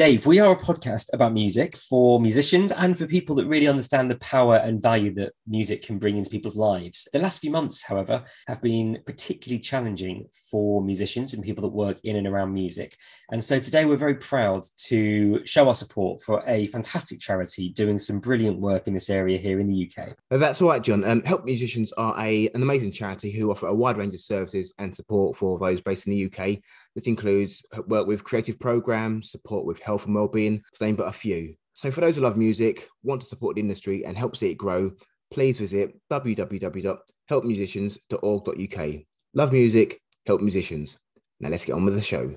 [0.00, 4.10] Dave, we are a podcast about music for musicians and for people that really understand
[4.10, 7.06] the power and value that music can bring into people's lives.
[7.12, 11.98] The last few months, however, have been particularly challenging for musicians and people that work
[12.02, 12.96] in and around music.
[13.30, 17.98] And so today we're very proud to show our support for a fantastic charity doing
[17.98, 20.16] some brilliant work in this area here in the UK.
[20.30, 21.04] That's all right, John.
[21.04, 24.72] Um, Help Musicians are a, an amazing charity who offer a wide range of services
[24.78, 26.62] and support for those based in the UK.
[26.94, 31.08] This includes uh, work with creative programs, support with health and well-being, to name but
[31.08, 31.54] a few.
[31.72, 34.56] So for those who love music, want to support the industry and help see it
[34.56, 34.92] grow,
[35.30, 39.02] please visit www.helpmusicians.org.uk.
[39.34, 40.96] Love music, help musicians.
[41.38, 42.34] Now let's get on with the show.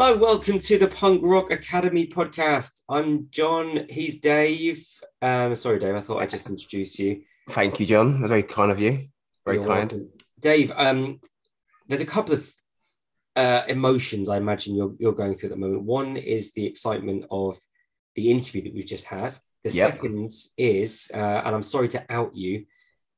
[0.00, 2.82] Hello, welcome to the Punk Rock Academy podcast.
[2.88, 3.84] I'm John.
[3.90, 4.86] He's Dave.
[5.20, 5.96] Um, sorry, Dave.
[5.96, 7.22] I thought I'd just introduce you.
[7.50, 8.20] Thank you, John.
[8.20, 9.08] That's very kind of you.
[9.44, 9.90] Very You're kind.
[9.90, 10.08] welcome.
[10.38, 10.70] Dave.
[10.76, 11.18] Um,
[11.88, 12.48] there's a couple of
[13.34, 15.82] uh, emotions I imagine you're you're going through at the moment.
[15.82, 17.58] One is the excitement of
[18.14, 19.34] the interview that we've just had.
[19.64, 19.90] The Yep.
[19.94, 22.66] second is, uh, and I'm sorry to out you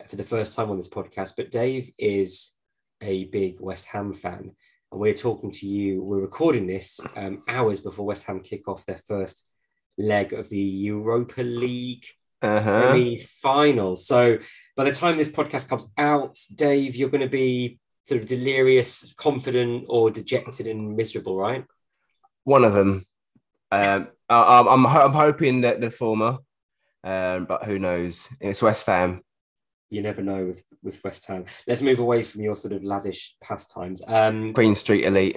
[0.09, 2.57] for the first time on this podcast, but Dave is
[3.03, 4.53] a big West Ham fan.
[4.93, 8.87] And we're talking to you, we're recording this um, hours before West Ham kick off
[8.87, 9.47] their first
[9.99, 12.05] leg of the Europa League
[12.43, 12.61] Uh-huh.
[12.93, 13.97] semi final.
[13.97, 14.39] So
[14.77, 19.13] by the time this podcast comes out, Dave, you're going to be sort of delirious,
[19.17, 21.65] confident, or dejected and miserable, right?
[22.45, 23.07] One of them.
[23.71, 26.39] Um, I, I'm, I'm, I'm hoping that the former,
[27.05, 28.27] um, but who knows?
[28.41, 29.21] It's West Ham.
[29.91, 31.45] You never know with, with West Ham.
[31.67, 34.03] Let's move away from your sort of laddish pastimes.
[34.07, 35.37] Um, Green Street Elite.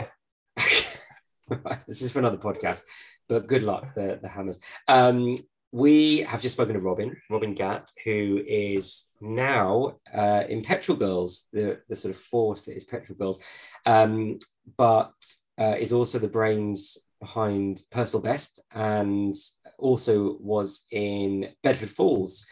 [1.88, 2.84] this is for another podcast,
[3.28, 4.60] but good luck, the, the Hammers.
[4.88, 5.36] Um,
[5.72, 11.46] we have just spoken to Robin, Robin Gatt, who is now uh, in Petrol Girls,
[11.52, 13.44] the, the sort of force that is Petrol Girls,
[13.88, 14.38] um,
[14.78, 15.14] but
[15.60, 19.34] uh, is also the brains behind Personal Best and
[19.80, 22.46] also was in Bedford Falls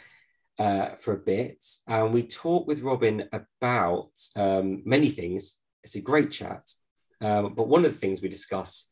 [0.62, 1.66] uh, for a bit.
[1.88, 5.60] And we talked with Robin about um, many things.
[5.84, 6.70] It's a great chat.
[7.20, 8.88] Um, but one of the things we discuss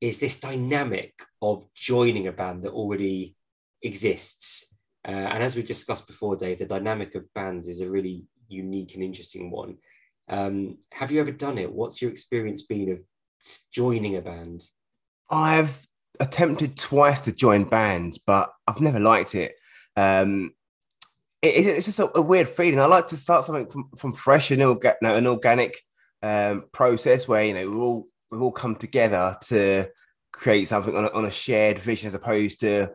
[0.00, 3.36] is this dynamic of joining a band that already
[3.82, 4.74] exists.
[5.06, 8.94] Uh, and as we discussed before, Dave, the dynamic of bands is a really unique
[8.94, 9.76] and interesting one.
[10.28, 11.70] Um, have you ever done it?
[11.70, 13.02] What's your experience been of
[13.74, 14.64] joining a band?
[15.28, 15.86] I've
[16.18, 19.52] attempted twice to join bands, but I've never liked it.
[19.96, 20.52] Um,
[21.42, 22.80] it- it- it's just a, a weird feeling.
[22.80, 25.80] I like to start something from, from fresh and orga- no, an organic
[26.22, 29.86] um, process where you know we all we all come together to
[30.32, 32.88] create something on a, on a shared vision as opposed to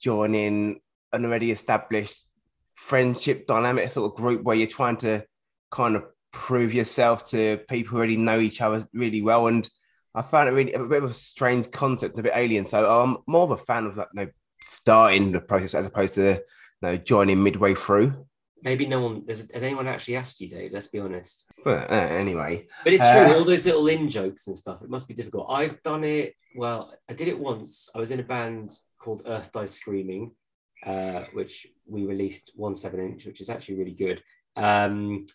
[0.00, 0.80] joining
[1.12, 2.26] an already established
[2.74, 5.24] friendship dynamic sort of group where you're trying to
[5.70, 9.68] kind of prove yourself to people who already know each other really well and
[10.14, 12.66] I found it really a bit of a strange concept, a bit alien.
[12.66, 14.30] So I'm more of a fan of like you know,
[14.62, 16.42] starting the process as opposed to
[16.82, 18.26] know, joining midway through.
[18.62, 20.72] Maybe no one has, has anyone actually asked you, Dave?
[20.72, 21.46] Let's be honest.
[21.64, 24.82] But uh, anyway, But it's true, Uh, all those little in jokes and stuff.
[24.82, 25.46] It must be difficult.
[25.50, 26.34] I've done it.
[26.54, 27.88] Well, I did it once.
[27.94, 30.30] I was in a band called Earth Die Screaming,
[30.86, 34.22] uh, which we released one seven inch, which is actually really good.
[34.54, 35.26] Um,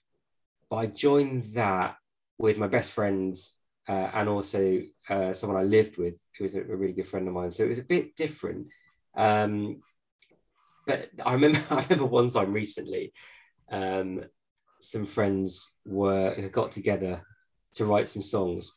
[0.70, 1.98] but I joined that
[2.38, 3.60] with my best friends
[3.90, 7.28] uh, and also uh, someone I lived with, who was a, a really good friend
[7.28, 7.52] of mine.
[7.52, 8.68] So it was a bit different.
[9.16, 9.82] Um,
[10.88, 13.14] but I remember, I remember one time recently,
[13.70, 14.24] um,
[14.82, 17.22] some friends were got together
[17.76, 18.72] to write some songs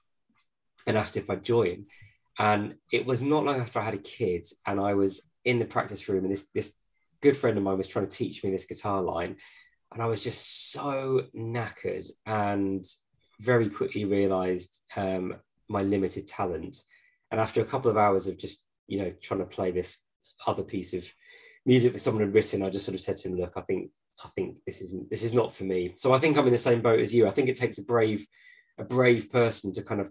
[0.87, 1.87] and asked if I'd join.
[2.39, 5.65] And it was not long after I had a kid and I was in the
[5.65, 6.75] practice room and this this
[7.23, 9.37] good friend of mine was trying to teach me this guitar line.
[9.93, 12.85] And I was just so knackered and
[13.41, 15.37] very quickly realized um,
[15.69, 16.83] my limited talent.
[17.31, 19.99] And after a couple of hours of just, you know, trying to play this
[20.47, 21.05] other piece of
[21.71, 23.91] music that someone had written, I just sort of said to him, look, I think
[24.25, 25.81] I think this is this is not for me.
[25.97, 27.27] So I think I'm in the same boat as you.
[27.27, 28.27] I think it takes a brave
[28.79, 30.11] a brave person to kind of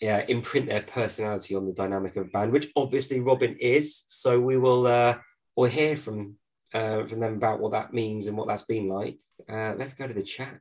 [0.00, 4.04] yeah, imprint their personality on the dynamic of a band, which obviously Robin is.
[4.06, 5.16] So we will uh,
[5.56, 6.36] we'll hear from
[6.74, 9.18] uh, from them about what that means and what that's been like.
[9.48, 10.60] Uh, let's go to the chat.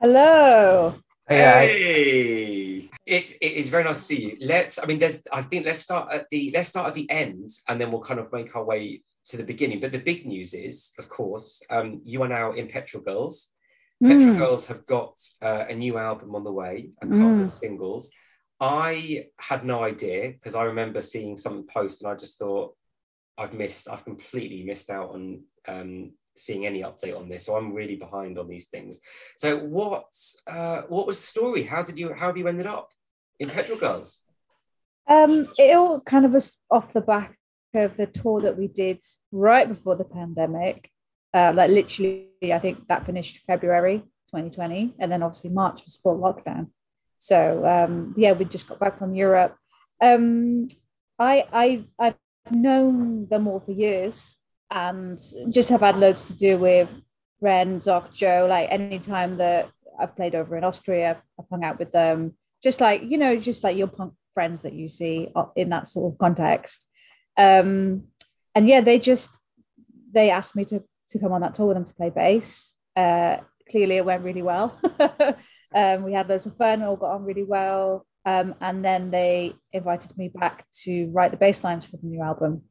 [0.00, 0.94] Hello.
[1.28, 4.36] Hey, it's it is very nice to see you.
[4.40, 4.78] Let's.
[4.82, 5.22] I mean, there's.
[5.30, 8.20] I think let's start at the let's start at the end, and then we'll kind
[8.20, 9.80] of make our way to the beginning.
[9.80, 13.52] But the big news is, of course, um, you are now in Petrol Girls.
[14.02, 14.38] Petrol Mm.
[14.38, 18.10] Girls have got uh, a new album on the way, a couple of singles.
[18.58, 22.74] I had no idea because I remember seeing someone post, and I just thought,
[23.38, 27.44] I've missed, I've completely missed out on um, seeing any update on this.
[27.44, 29.00] So I'm really behind on these things.
[29.36, 30.06] So what,
[30.46, 31.62] uh, what was the story?
[31.62, 32.90] How did you, how have you ended up
[33.38, 34.20] in Petrol Girls?
[35.06, 37.39] Um, it all kind of was off the back
[37.74, 39.02] of the tour that we did
[39.32, 40.90] right before the pandemic.
[41.32, 46.18] Uh, like literally, I think that finished February 2020, and then obviously March was full
[46.18, 46.68] lockdown.
[47.18, 49.56] So um, yeah, we just got back from Europe.
[50.02, 50.68] Um,
[51.18, 52.16] I I I've
[52.50, 54.36] known them all for years,
[54.70, 55.18] and
[55.50, 56.88] just have had loads to do with
[57.40, 58.46] Ren, Zoc, Joe.
[58.48, 62.34] Like anytime that I've played over in Austria, I've hung out with them.
[62.62, 66.12] Just like you know, just like your punk friends that you see in that sort
[66.12, 66.86] of context.
[67.36, 68.04] Um,
[68.54, 69.38] and yeah, they just
[70.12, 72.74] they asked me to to come on that tour with them to play bass.
[72.96, 73.38] Uh,
[73.70, 74.78] clearly, it went really well.
[75.74, 76.82] um, we had loads of fun.
[76.82, 78.06] All got on really well.
[78.26, 82.22] Um, and then they invited me back to write the bass lines for the new
[82.22, 82.62] album.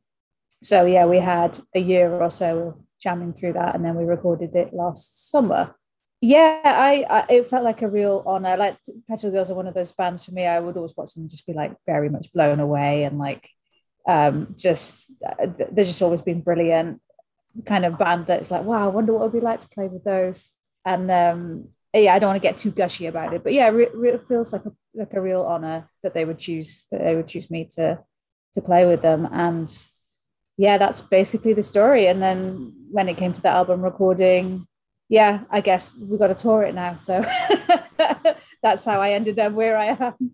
[0.62, 4.04] So yeah, we had a year or so of jamming through that, and then we
[4.04, 5.76] recorded it last summer.
[6.22, 8.58] Yeah, I, I it felt like a real honor.
[8.58, 8.78] Like
[9.08, 10.46] Petrol Girls are one of those bands for me.
[10.46, 13.50] I would always watch them just be like very much blown away and like
[14.08, 17.02] um just uh, they've just always been brilliant
[17.66, 19.88] kind of band that's like wow i wonder what it would be like to play
[19.88, 20.54] with those.
[20.86, 23.90] And um yeah i don't want to get too gushy about it but yeah re-
[23.94, 27.16] re- it feels like a like a real honor that they would choose that they
[27.16, 28.00] would choose me to
[28.54, 29.28] to play with them.
[29.32, 29.70] And
[30.58, 32.08] yeah that's basically the story.
[32.08, 34.66] And then when it came to the album recording
[35.08, 36.96] yeah i guess we got to tour it now.
[36.98, 37.24] So
[38.64, 40.32] that's how i ended up where i am.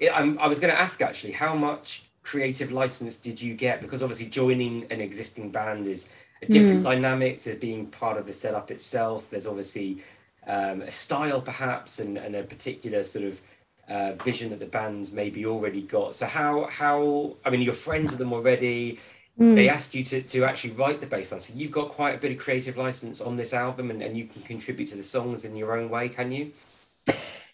[0.00, 3.80] Yeah, I was going to ask actually, how much creative license did you get?
[3.80, 6.10] Because obviously, joining an existing band is
[6.42, 9.30] a different dynamic to being part of the setup itself.
[9.30, 9.98] There's obviously
[10.46, 13.40] um, a style, perhaps, and, and a particular sort of
[13.88, 16.14] uh, vision that the band's maybe already got.
[16.14, 19.00] So, how, how I mean, you're friends with them already.
[19.40, 21.40] They asked you to, to actually write the bass line.
[21.40, 24.26] So, you've got quite a bit of creative license on this album, and, and you
[24.26, 26.52] can contribute to the songs in your own way, can you?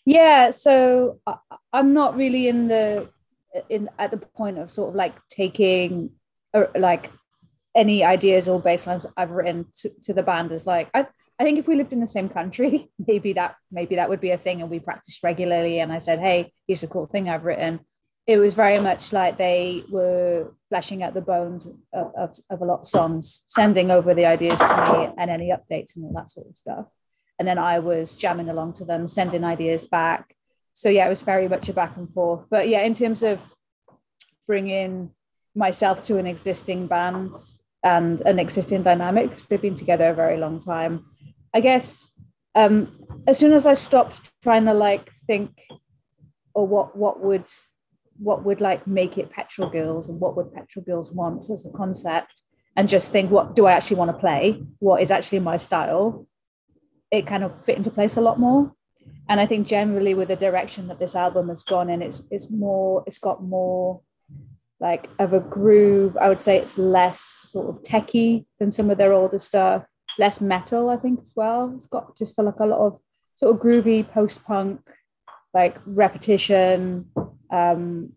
[0.07, 1.37] yeah so I,
[1.73, 3.09] i'm not really in the
[3.69, 6.11] in at the point of sort of like taking
[6.53, 7.11] uh, like
[7.75, 11.07] any ideas or baselines i've written to, to the band is like I,
[11.39, 14.31] I think if we lived in the same country maybe that maybe that would be
[14.31, 17.45] a thing and we practiced regularly and i said hey here's a cool thing i've
[17.45, 17.81] written
[18.27, 22.65] it was very much like they were fleshing out the bones of, of, of a
[22.65, 26.31] lot of songs sending over the ideas to me and any updates and all that
[26.31, 26.87] sort of stuff
[27.39, 30.34] and then I was jamming along to them, sending ideas back.
[30.75, 32.45] So yeah, it was very much a back and forth.
[32.51, 33.41] But yeah, in terms of
[34.47, 35.11] bringing
[35.55, 37.35] myself to an existing band
[37.83, 41.07] and an existing dynamic, because they've been together a very long time.
[41.55, 42.13] I guess
[42.55, 45.51] um, as soon as I stopped trying to like think,
[46.55, 47.47] or what what would
[48.19, 51.71] what would like make it Petrol Girls and what would Petrol Girls want as a
[51.71, 52.43] concept,
[52.77, 54.63] and just think what do I actually want to play?
[54.81, 56.27] What is actually my style?
[57.15, 58.73] it kind of fit into place a lot more.
[59.29, 62.51] And I think generally with the direction that this album has gone in, it's it's
[62.51, 64.03] more, it's got more
[64.81, 66.17] like of a groove.
[66.19, 69.85] I would say it's less sort of techie than some of their older stuff,
[70.19, 71.73] less metal, I think, as well.
[71.77, 73.01] It's got just like a lot of
[73.35, 74.81] sort of groovy post-punk,
[75.55, 77.07] like repetition,
[77.51, 78.13] um,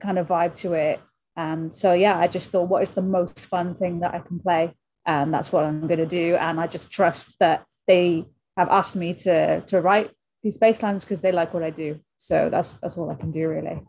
[0.00, 1.00] kind of vibe to it.
[1.36, 4.40] And so yeah, I just thought, what is the most fun thing that I can
[4.40, 4.72] play?
[5.04, 6.36] And that's what I'm gonna do.
[6.36, 8.24] And I just trust that they
[8.56, 10.10] have asked me to to write
[10.46, 11.98] these bass lines because they like what I do.
[12.16, 13.82] So that's that's all I can do really.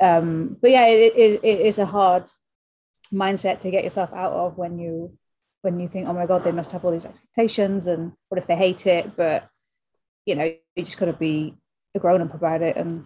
[0.00, 2.24] Um, but yeah, it, it, it is a hard
[3.12, 5.18] mindset to get yourself out of when you
[5.60, 8.46] when you think, oh my god, they must have all these expectations, and what if
[8.46, 9.14] they hate it?
[9.16, 9.48] But
[10.24, 11.54] you know, you just got to be
[11.94, 13.04] a grown up about it and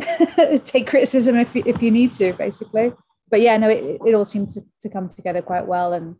[0.64, 2.92] take criticism if you, if you need to, basically.
[3.30, 5.92] But yeah, no, it, it all seemed to, to come together quite well.
[5.92, 6.16] And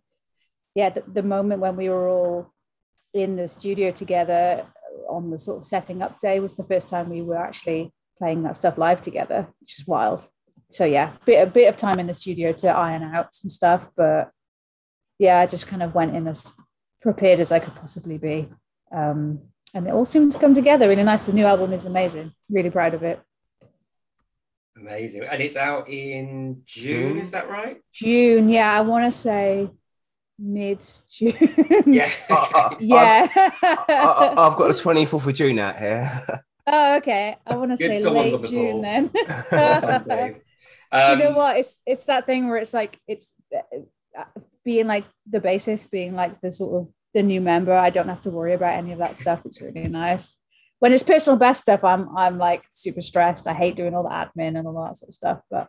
[0.76, 2.54] yeah, the, the moment when we were all
[3.12, 4.66] in the studio together
[5.08, 8.42] on the sort of setting up day was the first time we were actually playing
[8.42, 10.28] that stuff live together, which is wild.
[10.70, 13.90] So yeah, bit a bit of time in the studio to iron out some stuff,
[13.96, 14.30] but
[15.18, 16.52] yeah, I just kind of went in as
[17.00, 18.48] prepared as I could possibly be.
[18.92, 21.22] Um, and it all seemed to come together really nice.
[21.22, 22.32] The new album is amazing.
[22.48, 23.20] Really proud of it.
[24.76, 25.24] Amazing.
[25.24, 27.80] And it's out in June, is that right?
[27.92, 29.70] June, yeah, I want to say
[30.38, 31.84] mid June.
[31.86, 32.10] Yeah.
[32.30, 33.28] I, yeah.
[33.34, 36.22] I, have got the 24th of June out here.
[36.66, 37.36] Oh, okay.
[37.46, 38.82] I want to say late the June ball.
[38.82, 39.06] then.
[40.08, 40.36] Dave.
[40.36, 41.56] you know Um, what?
[41.58, 44.24] It's it's that thing where it's like it's uh,
[44.64, 47.74] being like the bassist, being like the sort of the new member.
[47.74, 49.42] I don't have to worry about any of that stuff.
[49.44, 50.38] It's really nice.
[50.78, 53.46] When it's personal best stuff, I'm I'm like super stressed.
[53.46, 55.40] I hate doing all the admin and all that sort of stuff.
[55.50, 55.68] But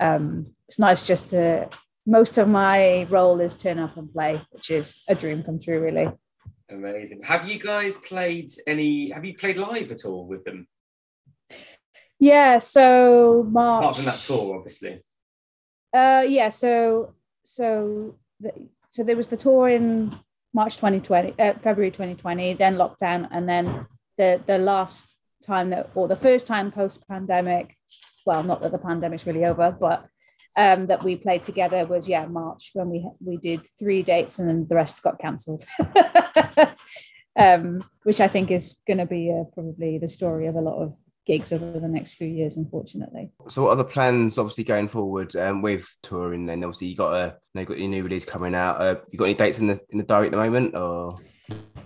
[0.00, 1.68] um, it's nice just to.
[2.08, 5.78] Most of my role is turn up and play, which is a dream come true,
[5.78, 6.08] really.
[6.70, 7.20] Amazing.
[7.22, 9.10] Have you guys played any?
[9.10, 10.66] Have you played live at all with them?
[12.18, 12.60] Yeah.
[12.60, 13.82] So March.
[13.82, 15.04] Apart from that tour, obviously.
[15.92, 16.48] Uh, yeah.
[16.48, 18.52] So so the,
[18.88, 20.14] so there was the tour in
[20.54, 23.86] March 2020, uh, February 2020, then lockdown, and then
[24.16, 27.76] the the last time that, or the first time post pandemic.
[28.24, 30.06] Well, not that the pandemic's really over, but
[30.58, 34.48] um, that we played together was yeah March when we we did three dates and
[34.48, 35.64] then the rest got cancelled.
[37.38, 40.82] um, which I think is going to be uh, probably the story of a lot
[40.82, 43.30] of gigs over the next few years, unfortunately.
[43.48, 46.44] So, what are the plans, obviously, going forward um, with touring?
[46.44, 48.80] Then, obviously, you got a you got your new release coming out.
[48.80, 51.16] Uh, you got any dates in the in the diary at the moment, or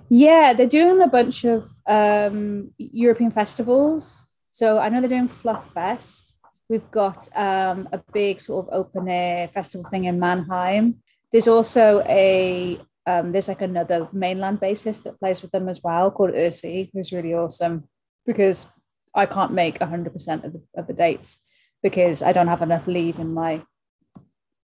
[0.08, 4.26] Yeah, they're doing a bunch of um, European festivals.
[4.50, 6.36] So I know they're doing Fluff Fest.
[6.72, 11.02] We've got um, a big sort of open air festival thing in Mannheim.
[11.30, 16.10] There's also a um, there's like another mainland bassist that plays with them as well
[16.10, 17.90] called Ursi, who's really awesome
[18.24, 18.68] because
[19.14, 21.40] I can't make 100% of the, of the dates
[21.82, 23.62] because I don't have enough leave in my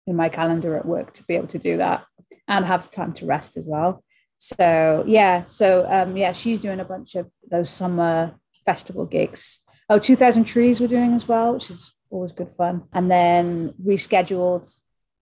[0.05, 2.05] in my calendar at work to be able to do that
[2.47, 4.03] and have time to rest as well.
[4.37, 9.61] So yeah, so um, yeah, she's doing a bunch of those summer festival gigs.
[9.89, 12.83] Oh, 2000 Trees we're doing as well, which is always good fun.
[12.93, 14.73] And then rescheduled,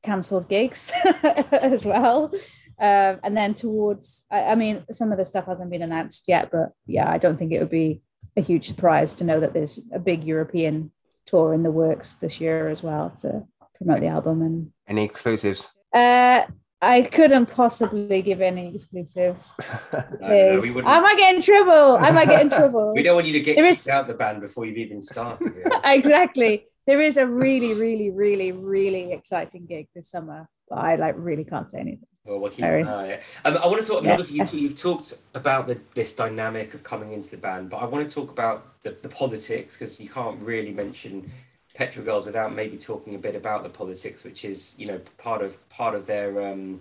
[0.04, 0.92] cancelled gigs
[1.52, 2.32] as well.
[2.80, 6.50] Um, and then towards, I, I mean, some of the stuff hasn't been announced yet,
[6.52, 8.02] but yeah, I don't think it would be
[8.36, 10.92] a huge surprise to know that there's a big European
[11.26, 13.44] tour in the works this year as well to
[13.76, 15.70] promote the album and any exclusives?
[15.94, 16.42] uh,
[16.82, 19.54] I couldn't possibly give any exclusives.
[19.94, 20.88] No, no, no, we because wouldn't.
[20.94, 21.96] I might get in trouble.
[21.96, 22.92] I might get in trouble.
[22.94, 25.02] We don't want you to get There kicked is- out the band before you've even
[25.02, 25.54] started.
[25.86, 26.66] exactly.
[26.86, 31.46] There is a really, really, really, really exciting gig this summer, but I like really
[31.46, 32.08] can't say anything.
[32.26, 33.20] Well, we'll keep an eye.
[33.44, 34.04] Um, I want to talk.
[34.04, 34.12] Yeah.
[34.14, 37.86] obviously, you you've talked about the, this dynamic of coming into the band, but I
[37.86, 41.30] want to talk about the, the politics because you can't really mention
[41.76, 45.42] Petrol Girls without maybe talking a bit about the politics, which is you know part
[45.42, 46.80] of part of their um,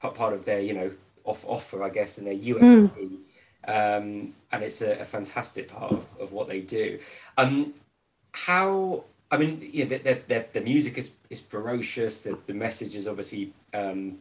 [0.00, 0.90] part of their you know
[1.24, 3.18] off offer, I guess, and their USP.
[3.68, 7.00] Um, and it's a, a fantastic part of, of what they do.
[7.36, 7.74] Um,
[8.36, 12.20] how I mean, yeah, the, the, the, music is, is ferocious.
[12.20, 14.18] The, the message is obviously um,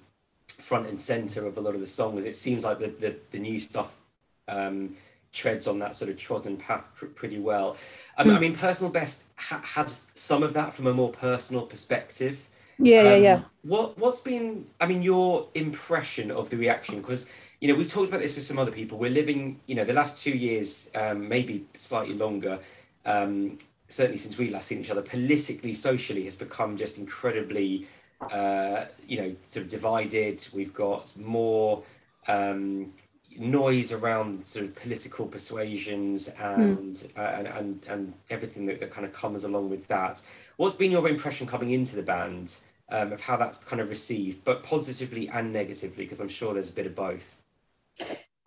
[0.57, 2.25] front and center of a lot of the songs.
[2.25, 4.01] It seems like the, the, the new stuff
[4.47, 4.95] um,
[5.31, 7.77] treads on that sort of trodden path pr- pretty well.
[8.17, 12.49] Um, I mean, Personal Best ha- had some of that from a more personal perspective.
[12.79, 13.41] Yeah, yeah, Um, yeah.
[13.61, 17.25] What what's been I mean your impression of the reaction because
[17.61, 18.97] you know we've talked about this with some other people.
[18.97, 22.59] We're living you know the last two years, um, maybe slightly longer.
[23.05, 27.87] Um, certainly since we last seen each other, politically, socially, has become just incredibly
[28.31, 30.45] uh, you know sort of divided.
[30.53, 31.83] We've got more.
[32.27, 32.93] Um,
[33.37, 39.05] noise around sort of political persuasions and uh, and, and and everything that, that kind
[39.05, 40.21] of comes along with that.
[40.57, 42.57] What's been your impression coming into the band
[42.89, 46.05] um, of how that's kind of received, but positively and negatively?
[46.05, 47.35] Because I'm sure there's a bit of both.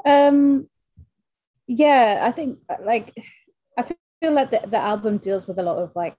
[0.05, 0.69] Um,
[1.67, 3.15] yeah, I think like
[4.21, 6.17] feel like the, the album deals with a lot of like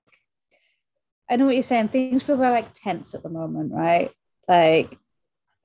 [1.29, 1.89] I know what you're saying.
[1.89, 4.11] Things feel very like tense at the moment, right?
[4.47, 4.97] Like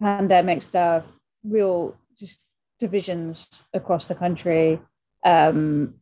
[0.00, 1.04] pandemic stuff,
[1.42, 2.40] real just
[2.78, 4.78] divisions across the country.
[5.24, 5.94] Um,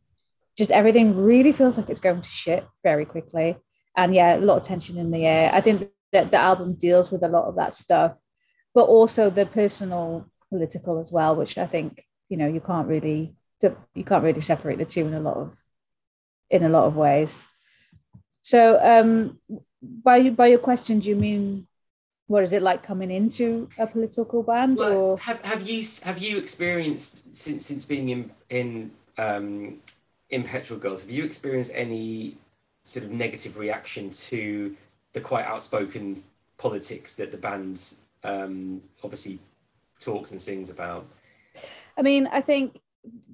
[0.57, 3.55] just everything really feels like it's going to shit very quickly.
[3.95, 5.49] And yeah, a lot of tension in the air.
[5.53, 8.15] I think that the album deals with a lot of that stuff,
[8.73, 13.35] but also the personal political as well, which I think, you know, you can't really
[13.95, 15.57] you can't really separate the two in a lot of
[16.49, 17.47] in a lot of ways.
[18.41, 19.39] So um
[19.81, 21.67] by by your question, do you mean
[22.27, 26.19] what is it like coming into a political band Well, or have have you have
[26.19, 29.79] you experienced since since being in in um,
[30.29, 31.01] in Petrol Girls?
[31.01, 32.37] Have you experienced any
[32.83, 34.75] sort of negative reaction to
[35.13, 36.23] the quite outspoken
[36.57, 39.39] politics that the band um, obviously
[39.99, 41.05] talks and sings about?
[41.97, 42.79] I mean, I think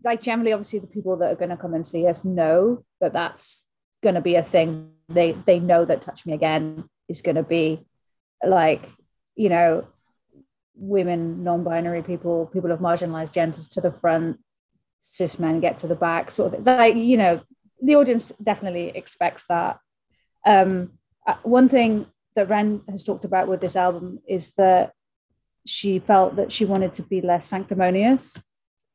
[0.03, 3.13] like generally, obviously, the people that are going to come and see us know that
[3.13, 3.65] that's
[4.01, 4.91] going to be a thing.
[5.07, 7.85] They they know that Touch Me Again is going to be
[8.43, 8.87] like
[9.35, 9.87] you know
[10.75, 14.39] women, non-binary people, people of marginalized genders to the front.
[15.01, 17.41] cis men get to the back, sort of like you know,
[17.81, 19.79] the audience definitely expects that.
[20.45, 20.93] Um,
[21.27, 24.93] uh, one thing that Ren has talked about with this album is that
[25.65, 28.37] she felt that she wanted to be less sanctimonious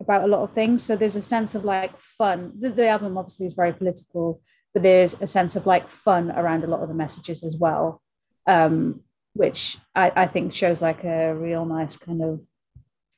[0.05, 0.83] about a lot of things.
[0.83, 2.53] So there's a sense of like fun.
[2.59, 4.41] The, the, album obviously is very political,
[4.73, 8.03] but there's a sense of like fun around a lot of the messages as well,
[8.47, 9.01] um,
[9.33, 12.41] which I, I think shows like a real nice kind of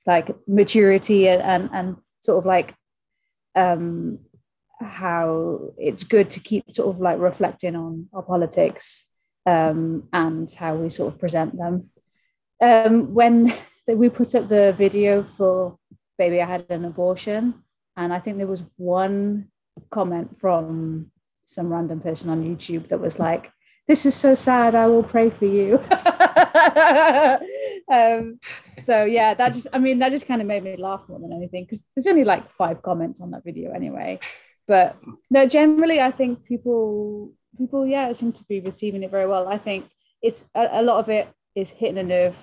[0.07, 2.75] like maturity and and, and sort of like
[3.57, 4.21] um,
[4.81, 9.07] how it's good to keep sort of like reflecting on our politics
[9.47, 11.91] um, and how we sort of present them.
[12.61, 13.53] Um, when
[13.89, 15.79] we put up the video for
[16.19, 17.63] Baby, I Had an Abortion,
[17.97, 19.49] and I think there was one
[19.91, 21.11] comment from
[21.45, 23.51] some random person on YouTube that was like,
[23.89, 24.75] this is so sad.
[24.75, 25.75] I will pray for you.
[27.93, 28.41] um,
[28.83, 31.33] so yeah, that just, I mean, that just kind of made me laugh more than
[31.33, 34.19] anything because there's only like five comments on that video anyway.
[34.67, 34.97] But
[35.31, 39.47] no, generally, I think people, people, yeah, seem to be receiving it very well.
[39.47, 39.89] I think
[40.21, 42.37] it's a, a lot of it is hitting a nerve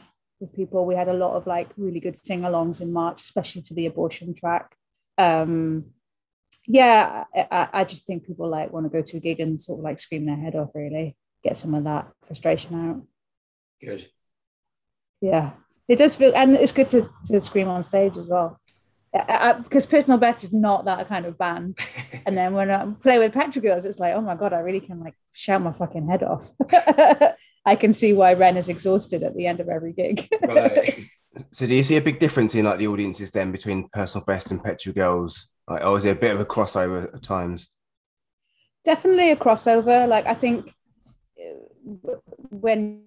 [0.44, 0.86] with people.
[0.86, 4.36] We had a lot of like really good sing-alongs in March, especially to the abortion
[4.36, 4.76] track.
[5.18, 5.86] Um,
[6.68, 9.80] yeah, I, I just think people like want to go to a gig and sort
[9.80, 13.02] of like scream their head off, really get some of that frustration out.
[13.82, 14.08] Good.
[15.22, 15.52] Yeah,
[15.88, 18.60] it does feel, and it's good to, to scream on stage as well.
[19.12, 21.78] Because Personal Best is not that kind of band.
[22.26, 24.80] and then when I play with Petrol Girls, it's like, oh my God, I really
[24.80, 26.52] can like shout my fucking head off.
[27.66, 30.28] I can see why Ren is exhausted at the end of every gig.
[30.42, 31.04] right.
[31.52, 34.52] So do you see a big difference in like the audiences then between Personal Best
[34.52, 35.48] and Petrol Girls?
[35.68, 37.70] Like, or is there a bit of a crossover at times?
[38.84, 40.08] Definitely a crossover.
[40.08, 40.72] Like I think
[42.52, 43.06] when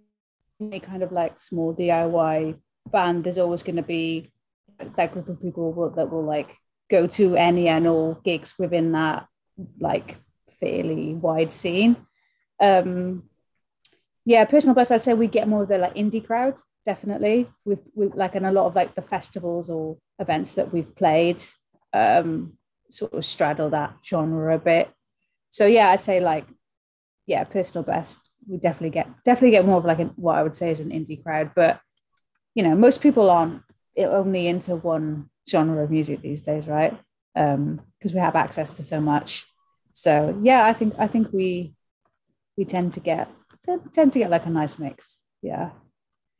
[0.60, 2.58] any kind of like small DIY
[2.90, 4.32] band, there's always going to be
[4.78, 6.56] that group of people will, that will like
[6.90, 9.26] go to any and all gigs within that
[9.78, 10.16] like
[10.60, 11.96] fairly wide scene.
[12.60, 13.24] Um,
[14.26, 17.48] yeah, personal best, I'd say we get more of the like indie crowd, definitely.
[17.64, 21.42] With like in a lot of like the festivals or events that we've played,
[21.94, 22.58] um,
[22.90, 24.90] sort of straddle that genre a bit.
[25.50, 26.46] So yeah, I'd say like,
[27.26, 30.54] yeah, personal best we definitely get definitely get more of like a, what I would
[30.54, 31.52] say is an indie crowd.
[31.54, 31.80] But
[32.54, 33.62] you know, most people aren't
[33.98, 36.98] only into one genre of music these days, right?
[37.34, 39.44] Um, because um, we have access to so much.
[39.92, 41.74] So yeah, I think I think we
[42.56, 43.28] we tend to get
[43.92, 45.20] tend to get like a nice mix.
[45.42, 45.70] Yeah.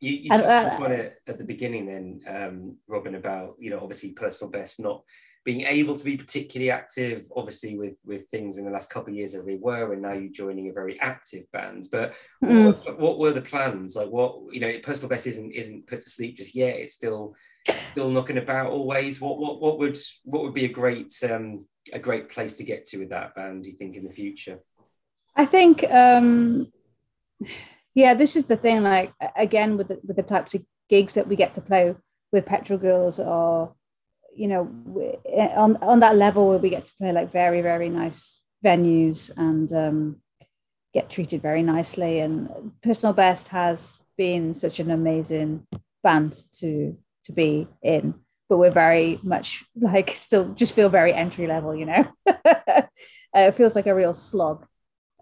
[0.01, 3.81] You, you touched uh, on it at the beginning, then, um, Robin, about you know
[3.81, 5.03] obviously personal best not
[5.47, 9.17] being able to be particularly active, obviously with with things in the last couple of
[9.17, 11.87] years as they were, and now you're joining a very active band.
[11.91, 12.67] But mm.
[12.85, 13.95] what, what, were the plans?
[13.95, 16.77] Like what you know, personal best isn't isn't put to sleep just yet.
[16.77, 17.37] It's still
[17.93, 19.21] still knocking about always.
[19.21, 22.85] What what what would what would be a great um, a great place to get
[22.87, 23.62] to with that band?
[23.62, 24.59] Do you think in the future?
[25.37, 26.73] I think um,
[27.94, 28.83] yeah, this is the thing.
[28.83, 31.94] Like again, with the, with the types of gigs that we get to play
[32.33, 33.75] with Petrol Girls, or
[34.35, 34.68] you know
[35.57, 39.72] on on that level where we get to play like very very nice venues and
[39.72, 40.16] um,
[40.92, 45.66] get treated very nicely and personal best has been such an amazing
[46.03, 48.14] band to to be in
[48.49, 52.83] but we're very much like still just feel very entry level you know uh,
[53.35, 54.66] it feels like a real slog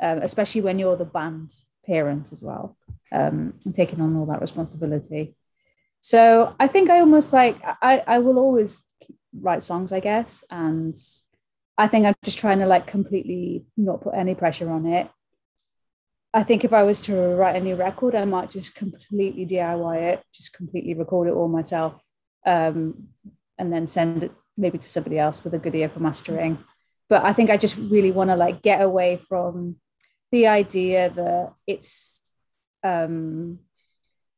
[0.00, 1.50] um, especially when you're the band
[1.86, 2.76] parent as well
[3.12, 5.34] um, and taking on all that responsibility
[6.04, 8.82] so I think I almost like I, I will always
[9.40, 10.44] write songs, I guess.
[10.50, 10.96] And
[11.78, 15.08] I think I'm just trying to like completely not put any pressure on it.
[16.34, 20.02] I think if I was to write a new record, I might just completely DIY
[20.12, 21.94] it, just completely record it all myself,
[22.44, 23.08] um,
[23.56, 26.58] and then send it maybe to somebody else with a good ear for mastering.
[27.08, 29.76] But I think I just really want to like get away from
[30.34, 32.20] the idea that it's
[32.82, 33.60] um,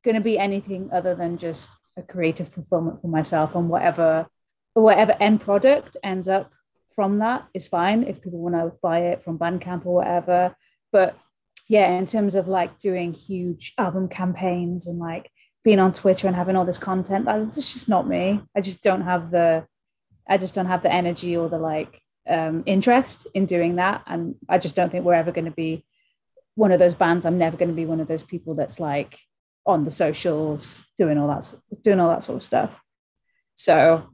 [0.05, 4.27] going to be anything other than just a creative fulfillment for myself and whatever
[4.75, 6.53] whatever end product ends up
[6.95, 10.55] from that is fine if people want to buy it from bandcamp or whatever.
[10.93, 11.17] But
[11.67, 15.31] yeah in terms of like doing huge album campaigns and like
[15.65, 18.43] being on twitter and having all this content that's just not me.
[18.55, 19.65] I just don't have the
[20.29, 24.35] i just don't have the energy or the like um, interest in doing that and
[24.49, 25.85] i just don't think we're ever going to be
[26.55, 29.19] one of those bands i'm never going to be one of those people that's like
[29.67, 32.71] on the socials, doing all that, doing all that sort of stuff.
[33.57, 34.09] So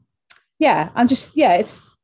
[0.59, 1.97] yeah, I'm just yeah, it's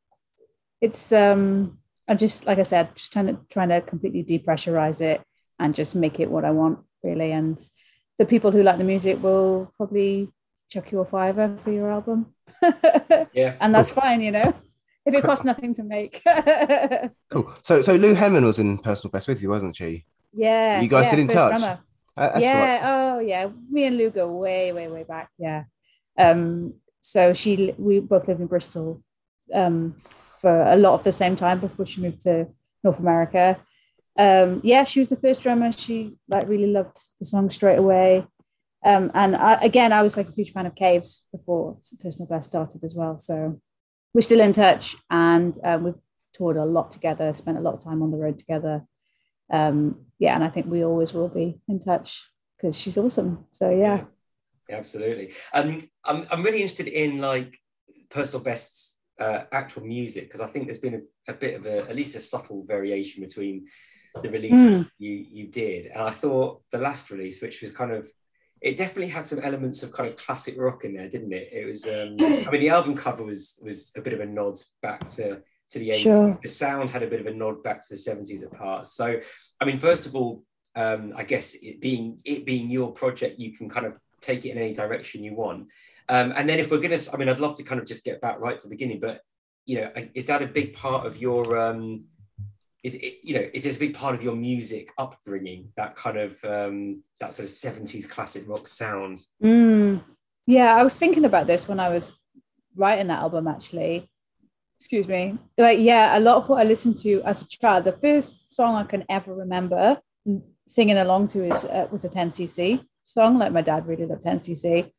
[0.80, 5.22] it's um I'm just like I said, just trying to trying to completely depressurize it
[5.58, 7.32] and just make it what I want really.
[7.32, 7.58] And
[8.18, 10.30] the people who like the music will probably
[10.70, 12.34] chuck you a fiver for your album.
[13.32, 13.56] yeah.
[13.60, 14.54] and that's fine, you know.
[15.08, 16.22] If it costs nothing to make.
[17.30, 17.52] Cool.
[17.62, 20.04] So so Lou Hemming was in Personal Best with you, wasn't she?
[20.32, 20.80] yeah.
[20.80, 21.58] You guys yeah, still in touch?
[21.58, 21.80] drummer.
[22.16, 22.58] Uh, yeah.
[22.60, 22.80] right.
[22.82, 23.48] Oh, yeah.
[23.70, 25.28] Me and Lou go way, way, way back.
[25.38, 25.64] Yeah.
[26.18, 26.74] Um.
[27.00, 29.02] So she, we both lived in Bristol,
[29.54, 29.94] um,
[30.40, 32.48] for a lot of the same time before she moved to
[32.82, 33.58] North America.
[34.18, 34.60] Um.
[34.64, 35.70] Yeah, she was the first drummer.
[35.72, 38.26] She like really loved the song straight away.
[38.84, 39.10] Um.
[39.14, 42.82] And I, again, I was like a huge fan of Caves before Personal Best started
[42.84, 43.18] as well.
[43.18, 43.60] So
[44.14, 45.94] we're still in touch, and um, we've
[46.32, 47.32] toured a lot together.
[47.34, 48.86] Spent a lot of time on the road together
[49.50, 53.46] um, yeah, and I think we always will be in touch because she's awesome.
[53.52, 54.04] So yeah,
[54.68, 55.32] yeah absolutely.
[55.52, 57.56] Um, I'm I'm really interested in like
[58.10, 61.88] personal bests uh, actual music because I think there's been a, a bit of a
[61.88, 63.66] at least a subtle variation between
[64.22, 64.90] the release Mm.
[64.98, 68.10] you you did, and I thought the last release, which was kind of
[68.60, 71.48] it definitely had some elements of kind of classic rock in there, didn't it?
[71.52, 74.56] It was um, I mean the album cover was was a bit of a nod
[74.82, 76.02] back to to the 80s.
[76.02, 76.38] Sure.
[76.42, 78.92] The sound had a bit of a nod back to the 70s at parts.
[78.92, 79.20] So
[79.60, 80.42] I mean, first of all,
[80.74, 84.50] um, I guess it being it being your project, you can kind of take it
[84.50, 85.68] in any direction you want.
[86.08, 88.20] Um, and then if we're gonna, I mean, I'd love to kind of just get
[88.20, 89.20] back right to the beginning, but
[89.66, 91.58] you know, is that a big part of your?
[91.58, 92.04] Um,
[92.84, 95.72] is it you know is this a big part of your music upbringing?
[95.76, 99.24] That kind of um, that sort of seventies classic rock sound.
[99.42, 100.02] Mm.
[100.46, 100.74] yeah.
[100.74, 102.18] I was thinking about this when I was
[102.76, 103.48] writing that album.
[103.48, 104.08] Actually,
[104.78, 105.38] excuse me.
[105.56, 107.84] Like yeah, a lot of what I listened to as a child.
[107.84, 110.00] The first song I can ever remember
[110.68, 113.38] singing along to is uh, was a 10cc song.
[113.38, 114.92] Like my dad really loved 10cc.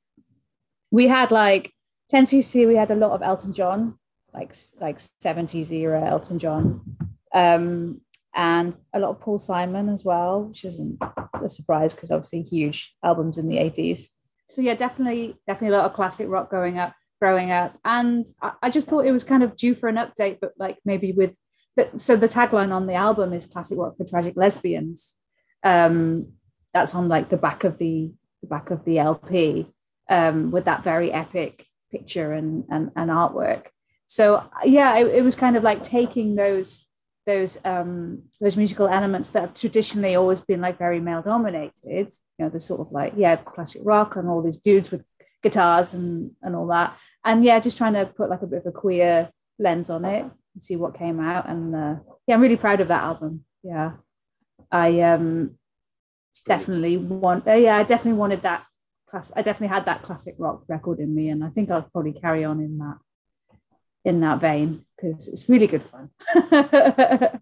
[0.91, 1.71] We had like
[2.11, 2.67] 10cc.
[2.67, 3.97] We had a lot of Elton John,
[4.33, 6.81] like like 70s era Elton John,
[7.33, 8.01] um,
[8.35, 11.01] and a lot of Paul Simon as well, which isn't
[11.41, 14.07] a surprise because obviously huge albums in the 80s.
[14.47, 17.77] So yeah, definitely, definitely a lot of classic rock growing up, growing up.
[17.83, 20.77] And I, I just thought it was kind of due for an update, but like
[20.85, 21.33] maybe with
[21.75, 25.15] the, so the tagline on the album is classic rock for tragic lesbians.
[25.63, 26.33] Um,
[26.73, 28.11] that's on like the back of the,
[28.41, 29.67] the back of the LP
[30.09, 33.67] um, with that very epic picture and, and, and artwork.
[34.07, 36.85] So yeah, it, it was kind of like taking those
[37.29, 42.39] those um those musical elements that have traditionally always been like very male dominated you
[42.39, 45.03] know the sort of like yeah classic rock and all these dudes with
[45.43, 46.97] guitars and and all that.
[47.23, 50.23] And yeah just trying to put like a bit of a queer lens on it
[50.23, 51.47] and see what came out.
[51.47, 53.45] And uh, yeah i'm really proud of that album.
[53.63, 53.91] Yeah.
[54.71, 55.57] I um
[56.45, 58.65] definitely want uh, yeah i definitely wanted that
[59.09, 62.13] class i definitely had that classic rock record in me and i think i'll probably
[62.13, 62.97] carry on in that
[64.05, 66.09] in that vein because it's really good fun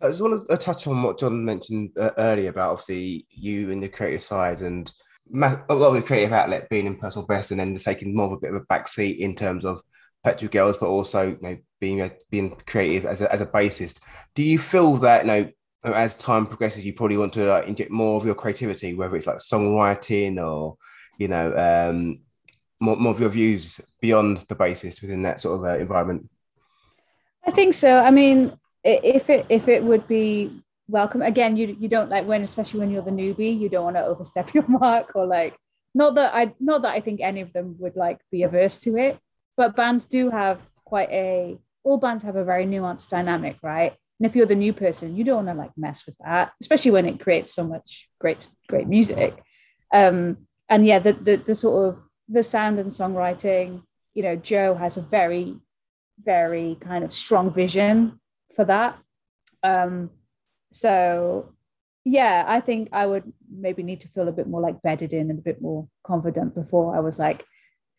[0.00, 3.82] I just want to touch on what John mentioned uh, earlier about obviously you and
[3.82, 4.90] the creative side and
[5.30, 8.26] ma- a lot of the creative outlet being in personal best and then taking more
[8.26, 9.80] of a bit of a backseat in terms of
[10.22, 14.00] Petrol Girls, but also you know being a, being creative as a, as a bassist.
[14.34, 15.50] Do you feel that you know
[15.84, 19.26] as time progresses, you probably want to like, inject more of your creativity, whether it's
[19.26, 20.76] like songwriting or
[21.18, 22.20] you know um,
[22.84, 26.28] more, more of your views beyond the basis within that sort of uh, environment?
[27.46, 27.98] I think so.
[27.98, 32.42] I mean, if it if it would be welcome again, you you don't like when
[32.42, 35.56] especially when you're the newbie, you don't want to overstep your mark or like
[35.94, 38.96] not that I not that I think any of them would like be averse to
[38.96, 39.18] it,
[39.56, 43.94] but bands do have quite a all bands have a very nuanced dynamic, right?
[44.18, 46.92] And if you're the new person, you don't want to like mess with that, especially
[46.92, 49.42] when it creates so much great great music.
[49.92, 53.82] Um, and yeah, the the the sort of the sound and songwriting,
[54.14, 55.56] you know, Joe has a very
[56.22, 58.20] very kind of strong vision
[58.54, 58.98] for that.
[59.62, 60.10] Um,
[60.72, 61.54] so
[62.04, 65.30] yeah, I think I would maybe need to feel a bit more like bedded in
[65.30, 67.44] and a bit more confident before I was like,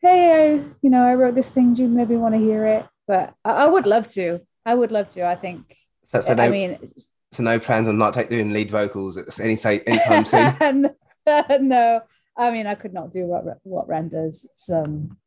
[0.01, 1.73] hey, I, you know, I wrote this thing.
[1.73, 2.85] Do you maybe want to hear it?
[3.07, 4.41] But I, I would love to.
[4.65, 5.25] I would love to.
[5.25, 5.75] I think.
[6.03, 6.91] So, so, no, I mean,
[7.31, 10.89] so no plans on not take, doing lead vocals at any say anytime soon.
[11.67, 12.01] no,
[12.37, 14.43] I mean, I could not do what what Ren does.
[14.43, 15.17] It's um,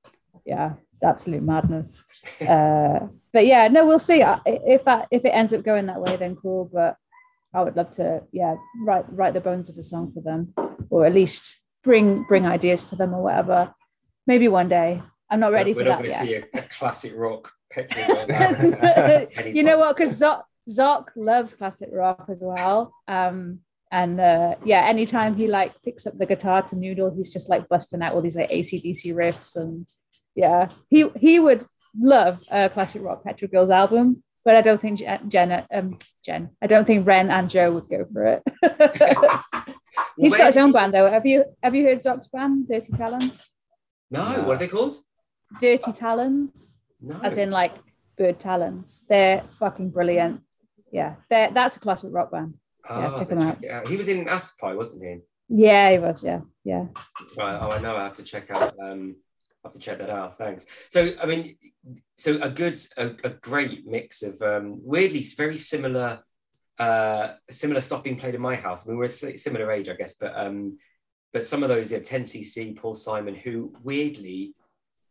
[0.45, 2.05] yeah, it's absolute madness.
[2.49, 4.23] Uh, but yeah, no, we'll see.
[4.47, 6.71] If that if it ends up going that way, then cool.
[6.73, 6.97] But
[7.53, 10.55] I would love to, yeah, write write the bones of a song for them,
[10.89, 13.75] or at least bring bring ideas to them or whatever.
[14.27, 15.03] Maybe one day.
[15.31, 18.07] I'm not ready We're for not that going to see a, a classic rock petrol
[18.07, 19.97] Girls album anytime you know what?
[19.97, 22.95] Because Zoc, Zoc loves classic rock as well.
[23.07, 27.49] Um, and uh, yeah, anytime he like picks up the guitar to noodle, he's just
[27.49, 29.57] like busting out all these like ACDC riffs.
[29.57, 29.87] And
[30.35, 31.65] yeah, he he would
[31.99, 36.51] love a classic rock Petrol Girls album, but I don't think Jen, Jen, um, Jen,
[36.63, 38.43] I don't think Ren and Joe would go for it.
[40.17, 41.11] he's got his own band though.
[41.11, 43.55] Have you have you heard Zoc's band, Dirty Talons?
[44.11, 44.95] No, what are they called?
[45.61, 47.19] Dirty Talons, No.
[47.23, 47.75] as in like
[48.17, 49.05] Bird Talons.
[49.09, 50.43] They're fucking brilliant.
[50.91, 52.55] Yeah, they're, that's a classic rock band.
[52.91, 53.63] Yeah, Oh, check him out.
[53.65, 53.89] it out.
[53.89, 55.19] He was in Astpai, wasn't he?
[55.49, 56.23] Yeah, he was.
[56.23, 56.87] Yeah, yeah.
[57.37, 57.59] Right.
[57.61, 57.97] Oh, I know.
[57.97, 58.75] I have to check out.
[58.83, 59.17] Um,
[59.65, 60.37] I have to check that out.
[60.39, 60.67] Thanks.
[60.91, 61.57] So, I mean,
[62.17, 66.21] so a good, a, a great mix of um, weirdly very similar,
[66.79, 68.87] uh, similar stuff being played in my house.
[68.87, 70.79] I mean, we're a similar age, I guess, but um,
[71.33, 74.55] but some of those, yeah, 10cc, Paul Simon, who weirdly,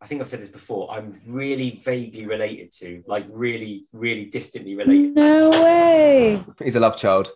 [0.02, 4.76] I think I've said this before, I'm really vaguely related to, like really, really distantly
[4.76, 5.16] related.
[5.16, 6.44] No way.
[6.63, 7.32] He's a love child.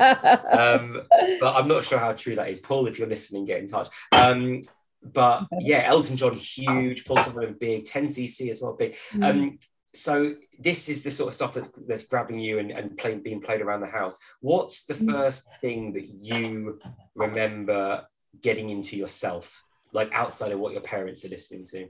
[0.00, 1.02] Um,
[1.40, 2.60] but I'm not sure how true that is.
[2.60, 3.88] Paul, if you're listening, get in touch.
[4.12, 4.60] Um,
[5.02, 7.04] but yeah, Elton John, huge.
[7.04, 7.84] Paul Simon, big.
[7.84, 8.94] 10cc as well, big.
[9.12, 9.24] Mm.
[9.24, 9.58] Um,
[9.94, 13.40] so this is the sort of stuff that's, that's grabbing you and, and playing, being
[13.40, 14.18] played around the house.
[14.40, 15.12] What's the Mm.
[15.12, 16.80] first thing that you
[17.14, 18.06] remember
[18.42, 21.88] getting into yourself, like outside of what your parents are listening to?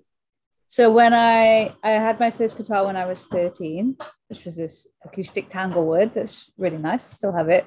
[0.69, 3.97] So when I I had my first guitar when I was 13,
[4.29, 7.67] which was this acoustic Tanglewood that's really nice, still have it.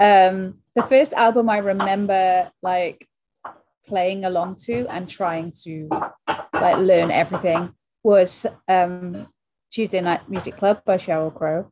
[0.00, 3.08] Um, the first album I remember like
[3.86, 5.88] playing along to and trying to
[6.52, 9.14] like learn everything was um,
[9.70, 11.70] Tuesday Night Music Club by Sheryl Crow,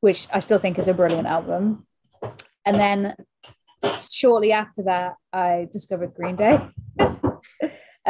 [0.00, 1.86] which I still think is a brilliant album.
[2.64, 3.14] And then
[4.00, 6.60] shortly after that, I discovered Green Day.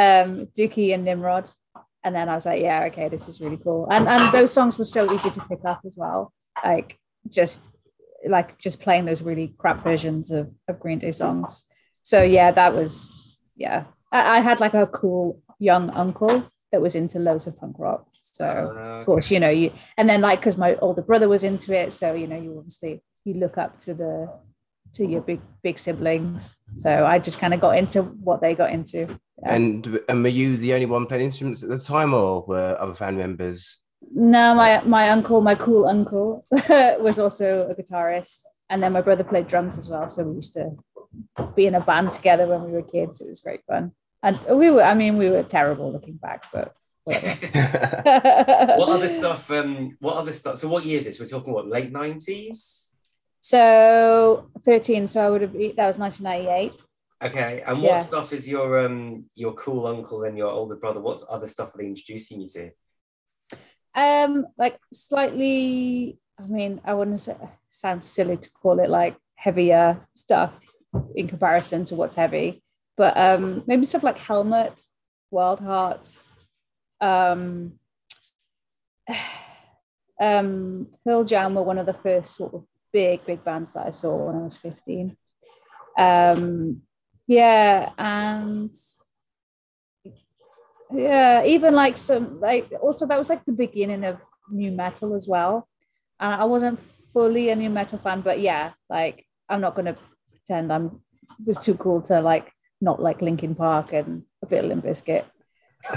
[0.01, 1.51] Um, Dookie and Nimrod.
[2.03, 3.87] And then I was like, yeah, okay, this is really cool.
[3.91, 6.33] And and those songs were so easy to pick up as well.
[6.65, 7.69] Like just
[8.27, 11.65] like just playing those really crap versions of, of Green Day songs.
[12.03, 13.85] So yeah, that was yeah.
[14.11, 18.07] I, I had like a cool young uncle that was into loads of punk rock.
[18.15, 21.45] So Uh, of course, you know, you and then like because my older brother was
[21.45, 24.33] into it, so you know, you obviously you look up to the
[24.95, 26.57] to your big big siblings.
[26.77, 29.21] So I just kind of got into what they got into.
[29.43, 29.55] Yeah.
[29.55, 32.95] And, and were you the only one playing instruments at the time, or were other
[32.95, 33.79] family members?
[34.13, 39.25] No, my my uncle, my cool uncle, was also a guitarist, and then my brother
[39.25, 40.09] played drums as well.
[40.09, 40.77] So we used to
[41.55, 43.21] be in a band together when we were kids.
[43.21, 44.83] It was great fun, and we were.
[44.83, 46.75] I mean, we were terrible looking back, but
[47.05, 49.51] what other stuff?
[49.51, 50.59] Um, what other stuff?
[50.59, 51.21] So what year is this?
[51.21, 52.93] We're talking what late nineties.
[53.41, 55.09] so thirteen.
[55.09, 55.53] So I would have.
[55.53, 56.73] That was nineteen ninety eight.
[57.23, 58.03] Okay, and what Yeah.
[58.03, 61.01] stuff is your um your cool uncle and your older brother?
[61.01, 62.71] What other stuff are they introducing you to?
[63.95, 66.19] Um, like slightly.
[66.39, 67.37] I mean, I wouldn't say
[67.69, 70.55] sounds silly to call it like heavier stuff
[71.15, 72.63] in comparison to what's heavy,
[72.97, 74.87] but um, maybe stuff like Helmet,
[75.31, 76.35] Wild Hearts,
[77.01, 77.79] um,
[80.21, 83.91] um, Pearl Jam were one of the first sort of big, big bands that I
[83.91, 85.17] saw when I was 15.
[85.99, 86.83] Um,
[87.31, 88.75] yeah, and
[90.93, 94.19] yeah, even like some like also that was like the beginning of
[94.51, 95.69] nu metal as well.
[96.19, 96.81] And I wasn't
[97.13, 99.97] fully a nu metal fan, but yeah, like I'm not gonna
[100.31, 101.03] pretend I'm
[101.47, 105.25] was too cool to like not like Linkin Park and a bit of Limp Bizkit.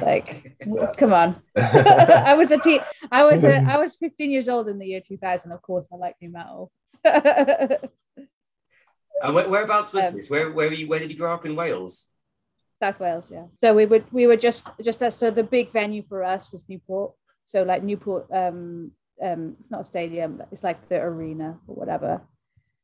[0.03, 0.55] Like,
[0.97, 1.41] come on.
[1.57, 2.79] I was a teen.
[3.11, 3.57] I was a.
[3.57, 5.51] I was 15 years old in the year 2000.
[5.51, 6.71] Of course, I like nu metal.
[9.21, 10.29] And where, whereabouts was Um, this?
[10.29, 10.87] Where where were you?
[10.87, 12.09] Where did you grow up in Wales?
[12.81, 13.45] South Wales, yeah.
[13.61, 16.67] So we would we were just just uh, so the big venue for us was
[16.67, 17.13] Newport.
[17.45, 21.75] So like Newport, um, um, it's not a stadium, but it's like the arena or
[21.75, 22.21] whatever.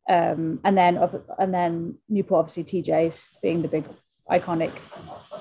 [0.08, 3.86] Um, and then of and then Newport, obviously TJ's being the big
[4.30, 4.72] iconic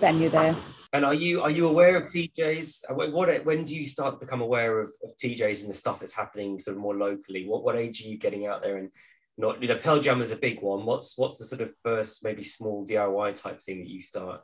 [0.00, 0.56] venue there.
[0.92, 2.84] And are you are you aware of TJs?
[2.90, 5.74] Uh, What what- when do you start to become aware of, of TJs and the
[5.74, 7.46] stuff that's happening sort of more locally?
[7.46, 8.90] What what age are you getting out there and
[9.38, 10.84] not you know Pearl Jam is a big one.
[10.84, 14.42] What's what's the sort of first maybe small DIY type thing that you start?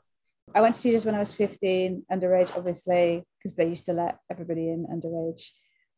[0.55, 4.19] I went to TJ's when I was 15, underage, obviously, because they used to let
[4.31, 5.49] everybody in underage.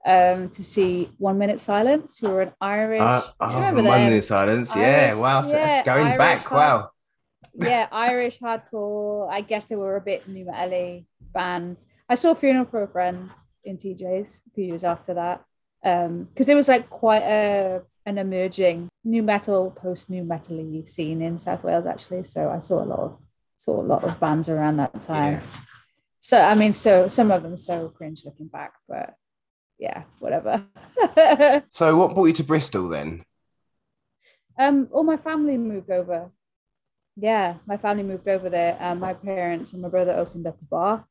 [0.04, 3.00] Um, to see One Minute Silence, who were an Irish.
[3.00, 4.12] Uh, you oh, remember Monday them?
[4.12, 4.70] in Silence.
[4.70, 5.42] Irish- yeah, wow.
[5.42, 6.38] So yeah, that's going Irish back.
[6.44, 6.90] hard- Wow.
[7.54, 9.28] yeah, Irish hardcore.
[9.32, 11.84] I guess they were a bit nu metal band.
[12.08, 13.30] I saw Funeral for a Friend
[13.64, 15.44] in TJ's a few years after that.
[15.84, 21.20] Um, because it was like quite a an emerging nu metal, post nu metal scene
[21.20, 22.24] in South Wales actually.
[22.24, 23.18] So I saw a lot of
[23.58, 25.34] saw a lot of bands around that time.
[25.34, 25.42] Yeah.
[26.20, 29.14] So I mean, so some of them so cringe looking back, but
[29.78, 30.64] yeah, whatever.
[31.70, 33.22] So, what brought you to Bristol then?
[34.58, 36.30] Um, all my family moved over.
[37.16, 38.76] Yeah, my family moved over there.
[38.80, 41.06] Um, my parents and my brother opened up a bar,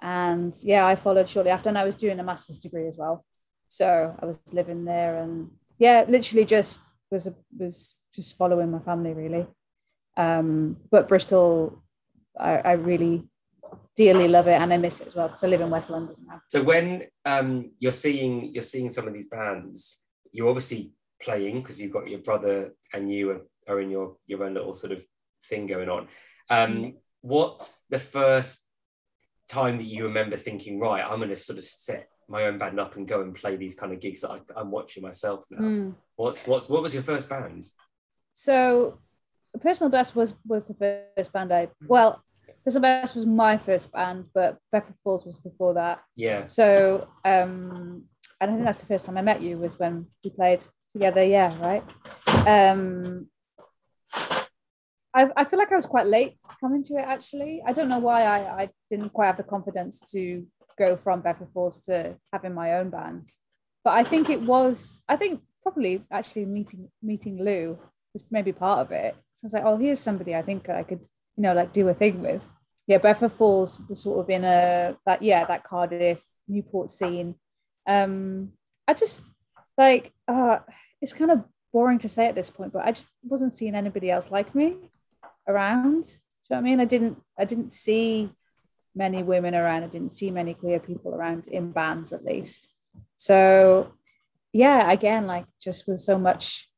[0.00, 3.24] and yeah, I followed shortly after, and I was doing a master's degree as well.
[3.68, 9.12] So I was living there, and yeah, literally just was was just following my family
[9.12, 9.46] really.
[10.16, 11.82] Um, but Bristol,
[12.38, 13.28] I, I really
[13.96, 16.16] dearly love it and I miss it as well because I live in West London
[16.26, 16.40] now.
[16.48, 21.80] So when um, you're seeing you're seeing some of these bands, you're obviously playing because
[21.80, 25.04] you've got your brother and you are, are in your your own little sort of
[25.48, 26.08] thing going on.
[26.50, 26.94] Um, Mm.
[27.22, 28.66] what's the first
[29.48, 32.78] time that you remember thinking, right, I'm going to sort of set my own band
[32.78, 35.58] up and go and play these kind of gigs that I, I'm watching myself now?
[35.58, 35.94] Mm.
[36.16, 37.66] What's what's what was your first band?
[38.32, 39.00] So,
[39.60, 42.22] Personal Best was was the first band I well,
[42.64, 46.02] Personal Best was my first band, but Bedford Falls was before that.
[46.16, 48.04] Yeah, So, um,
[48.40, 51.24] and I think that's the first time I met you was when we played together.
[51.24, 51.84] Yeah, right.
[52.46, 53.28] Um,
[55.12, 57.04] I, I feel like I was quite late coming to it.
[57.04, 60.46] Actually, I don't know why I, I didn't quite have the confidence to
[60.78, 63.28] go from Bedford Falls to having my own band.
[63.84, 65.02] But I think it was.
[65.08, 67.78] I think probably actually meeting meeting Lou
[68.12, 69.14] was maybe part of it.
[69.34, 71.06] So I was like, oh, here's somebody I think I could,
[71.36, 72.44] you know, like do a thing with.
[72.86, 77.36] Yeah, Bedford Falls was sort of in a that yeah that Cardiff Newport scene.
[77.86, 78.52] Um,
[78.86, 79.30] I just
[79.78, 80.58] like uh,
[81.00, 84.10] it's kind of boring to say at this point, but I just wasn't seeing anybody
[84.10, 84.76] else like me
[85.46, 86.04] around.
[86.04, 86.80] Do you know what I mean?
[86.80, 88.30] I didn't I didn't see
[88.94, 89.84] many women around.
[89.84, 92.72] I didn't see many queer people around in bands at least.
[93.16, 93.92] So
[94.52, 96.68] yeah, again, like just with so much,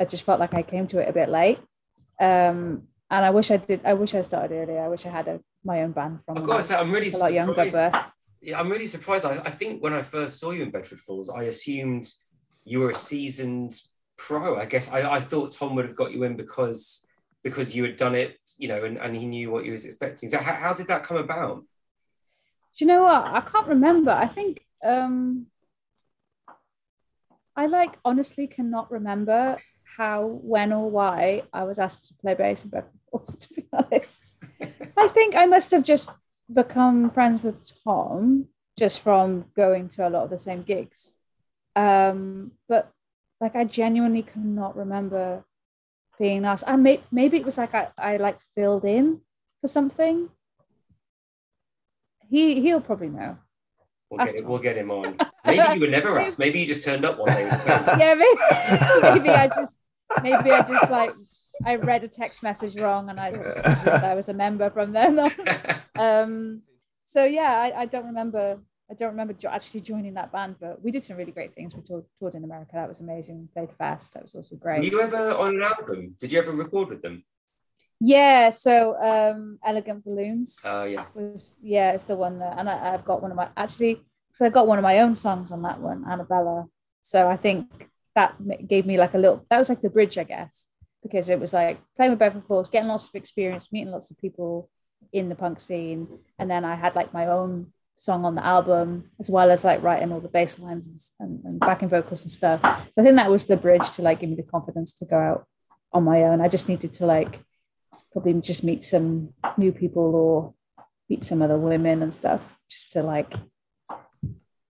[0.00, 1.58] I just felt like I came to it a bit late.
[2.20, 3.80] Um, and I wish I did.
[3.84, 4.82] I wish I started earlier.
[4.84, 6.38] I wish I had a, my own band from.
[6.38, 7.92] I've when got I to say, I'm really a lot younger, surprised.
[7.92, 8.06] but
[8.40, 9.24] yeah, I'm really surprised.
[9.24, 12.06] I, I think when I first saw you in Bedford Falls, I assumed
[12.64, 13.78] you were a seasoned
[14.16, 14.58] pro.
[14.58, 17.06] I guess I, I thought Tom would have got you in because
[17.44, 20.28] because you had done it, you know, and, and he knew what you was expecting.
[20.28, 21.64] So how, how did that come about?
[22.76, 23.24] do you know what?
[23.24, 24.10] I can't remember.
[24.10, 25.46] I think um
[27.56, 29.58] I like honestly cannot remember
[29.96, 33.66] how, when, or why I was asked to play bass in Bedford Falls, to be
[33.72, 34.34] honest.
[34.96, 36.10] I think I must have just
[36.52, 41.18] become friends with Tom just from going to a lot of the same gigs.
[41.76, 42.90] Um, but
[43.40, 45.44] like I genuinely cannot remember
[46.18, 46.64] being asked.
[46.66, 49.20] I may maybe it was like I, I like filled in
[49.60, 50.30] for something.
[52.28, 53.38] He he'll probably know.
[54.10, 54.50] We'll Ask get, Tom.
[54.50, 55.16] we'll get him on.
[55.46, 56.38] Maybe you were never asked.
[56.38, 57.44] Maybe you just turned up one day.
[57.44, 58.00] with a band.
[58.00, 59.80] yeah, maybe, maybe I just
[60.22, 61.12] maybe I just like
[61.66, 64.92] I read a text message wrong and I just assumed I was a member from
[64.92, 65.30] then on.
[65.96, 66.62] Um,
[67.04, 68.58] so yeah, I, I don't remember.
[68.94, 71.74] I don't remember jo- actually joining that band, but we did some really great things.
[71.74, 72.72] We toured, toured in America.
[72.74, 73.40] That was amazing.
[73.40, 74.14] We played Fest.
[74.14, 74.78] That was also great.
[74.78, 76.14] Were you ever on an album?
[76.20, 77.24] Did you ever record with them?
[77.98, 78.50] Yeah.
[78.50, 81.06] So um, Elegant Balloons Oh yeah.
[81.12, 84.00] was yeah, it's the one that, and I, I've got one of my actually.
[84.32, 86.66] So I got one of my own songs on that one, Annabella.
[87.02, 88.36] So I think that
[88.68, 89.44] gave me like a little.
[89.50, 90.68] That was like the bridge, I guess,
[91.02, 94.18] because it was like playing with Bedford Falls, getting lots of experience, meeting lots of
[94.18, 94.70] people
[95.12, 96.06] in the punk scene,
[96.38, 99.82] and then I had like my own song on the album as well as like
[99.82, 102.60] writing all the bass lines and, and, and backing vocals and stuff.
[102.62, 105.18] So I think that was the bridge to like give me the confidence to go
[105.18, 105.46] out
[105.92, 106.40] on my own.
[106.40, 107.40] I just needed to like
[108.12, 110.54] probably just meet some new people or
[111.08, 113.32] meet some other women and stuff just to like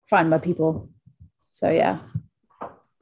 [0.08, 0.90] find my people.
[1.52, 1.98] So yeah.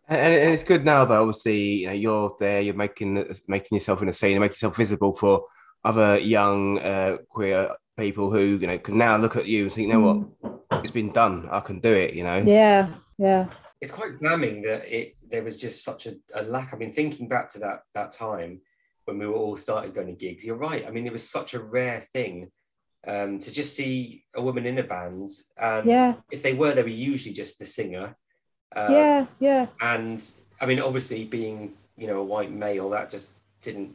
[0.06, 3.14] And, it's good now that obviously you know you're there, you're making
[3.48, 5.46] making yourself in a scene, and making yourself visible for
[5.84, 9.88] other young uh, queer people who you know can now look at you and think,
[9.88, 10.00] you know
[10.40, 11.48] what, it's been done.
[11.50, 12.14] I can do it.
[12.14, 12.38] You know.
[12.38, 12.88] Yeah.
[13.18, 13.48] Yeah.
[13.80, 16.72] It's quite damning that it there was just such a, a lack.
[16.72, 18.60] I mean, thinking back to that that time
[19.04, 20.86] when we were all started going to gigs, you're right.
[20.86, 22.50] I mean, it was such a rare thing
[23.06, 25.28] um, to just see a woman in a band.
[25.58, 26.14] And Yeah.
[26.30, 28.16] if they were, they were usually just the singer.
[28.74, 29.26] Uh, Yeah.
[29.40, 29.66] Yeah.
[29.80, 30.22] and
[30.60, 33.30] I mean, obviously, being you know a white male, that just
[33.60, 33.94] didn't.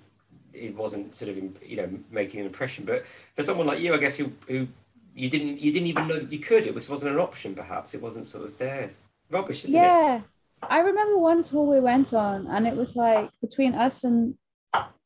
[0.53, 2.85] It wasn't sort of you know making an impression.
[2.85, 4.67] But for someone like you, I guess who who
[5.15, 6.65] you didn't you didn't even know that you could.
[6.65, 7.55] It was wasn't an option.
[7.55, 8.89] Perhaps it wasn't sort of there.
[9.29, 9.83] Rubbish, isn't it?
[9.83, 10.21] yeah.
[10.61, 14.35] I remember one tour we went on and it was like between us and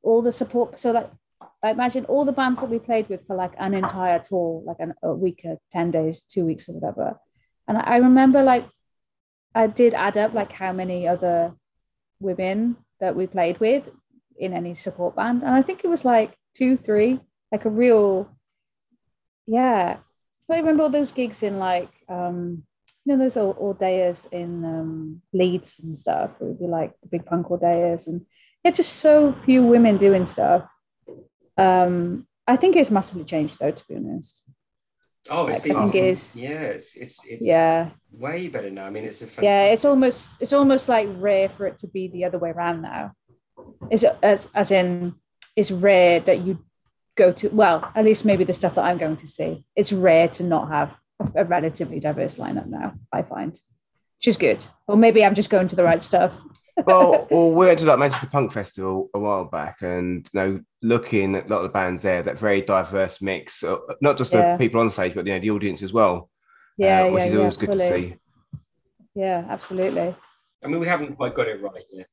[0.01, 0.79] all the support.
[0.79, 1.09] So like
[1.61, 4.77] I imagine all the bands that we played with for like an entire tour, like
[4.79, 7.19] an, a week, or 10 days, two weeks or whatever.
[7.67, 8.65] And I remember like
[9.55, 11.53] I did add up like how many other
[12.19, 13.89] women that we played with
[14.37, 15.43] in any support band.
[15.43, 17.19] And I think it was like two, three,
[17.51, 18.29] like a real,
[19.47, 19.97] yeah.
[20.51, 22.63] I remember all those gigs in like, um,
[23.05, 26.31] you know, those all, all days in um, Leeds and stuff.
[26.39, 28.07] It would be like the big punk all days.
[28.07, 28.25] And
[28.63, 30.69] yeah, just so few women doing stuff.
[31.57, 34.43] Um, I think it's massively changed though, to be honest.
[35.29, 35.95] Oh, I it think seems.
[35.95, 36.41] it is.
[36.41, 37.91] Yeah, it's it's it's Yeah.
[38.11, 38.85] way better now.
[38.85, 41.87] I mean, it's a fantastic, yeah it's almost it's almost like rare for it to
[41.87, 43.13] be the other way around now
[43.91, 45.15] is as as in
[45.55, 46.59] it's rare that you
[47.15, 50.27] go to well at least maybe the stuff that i'm going to see it's rare
[50.27, 50.95] to not have
[51.35, 53.51] a relatively diverse lineup now i find
[54.19, 56.33] which is good or maybe i'm just going to the right stuff
[56.87, 60.61] well, well, we went to like Manchester Punk Festival a while back, and you know,
[60.81, 63.63] looking at a lot of the bands there, that very diverse mix,
[64.01, 64.53] not just Yeah.
[64.53, 66.31] the people on stage, but you know, the audience as well.
[66.75, 67.87] yeah uh, which yeah, is yeah, always good fully.
[67.89, 68.15] to see.
[69.13, 70.15] yeah absolutely
[70.63, 72.07] I mean, we haven't quite got it right yet.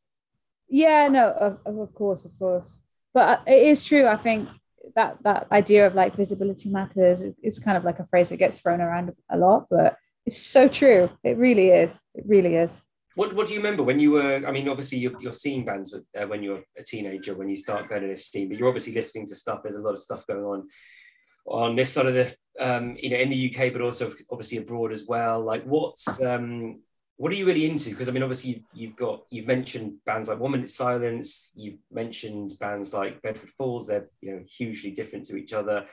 [0.71, 2.85] Yeah, no, of, of course, of course.
[3.13, 4.07] But uh, it is true.
[4.07, 4.49] I think
[4.95, 7.25] that that idea of like visibility matters.
[7.43, 10.69] It's kind of like a phrase that gets thrown around a lot, but it's so
[10.69, 11.11] true.
[11.25, 12.01] It really is.
[12.15, 12.81] It really is.
[13.17, 14.43] What What do you remember when you were?
[14.47, 17.57] I mean, obviously you're, you're seeing bands with, uh, when you're a teenager, when you
[17.57, 19.61] start going to this scene, but you're obviously listening to stuff.
[19.63, 20.69] There's a lot of stuff going on
[21.47, 24.93] on this side of the, um, you know, in the UK, but also obviously abroad
[24.93, 25.43] as well.
[25.45, 26.81] Like, what's um,
[27.21, 27.91] what are you really into?
[27.91, 31.53] Because I mean, obviously you've, you've got you've mentioned bands like One Minute Silence.
[31.55, 33.87] You've mentioned bands like Bedford Falls.
[33.87, 35.85] They're you know hugely different to each other.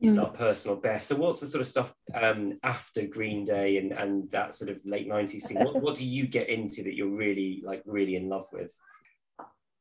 [0.00, 0.12] You Mm.
[0.12, 1.08] start personal best.
[1.08, 4.82] So what's the sort of stuff um, after Green Day and, and that sort of
[4.84, 5.64] late 90s scene?
[5.64, 8.76] What, what do you get into that you're really like really in love with?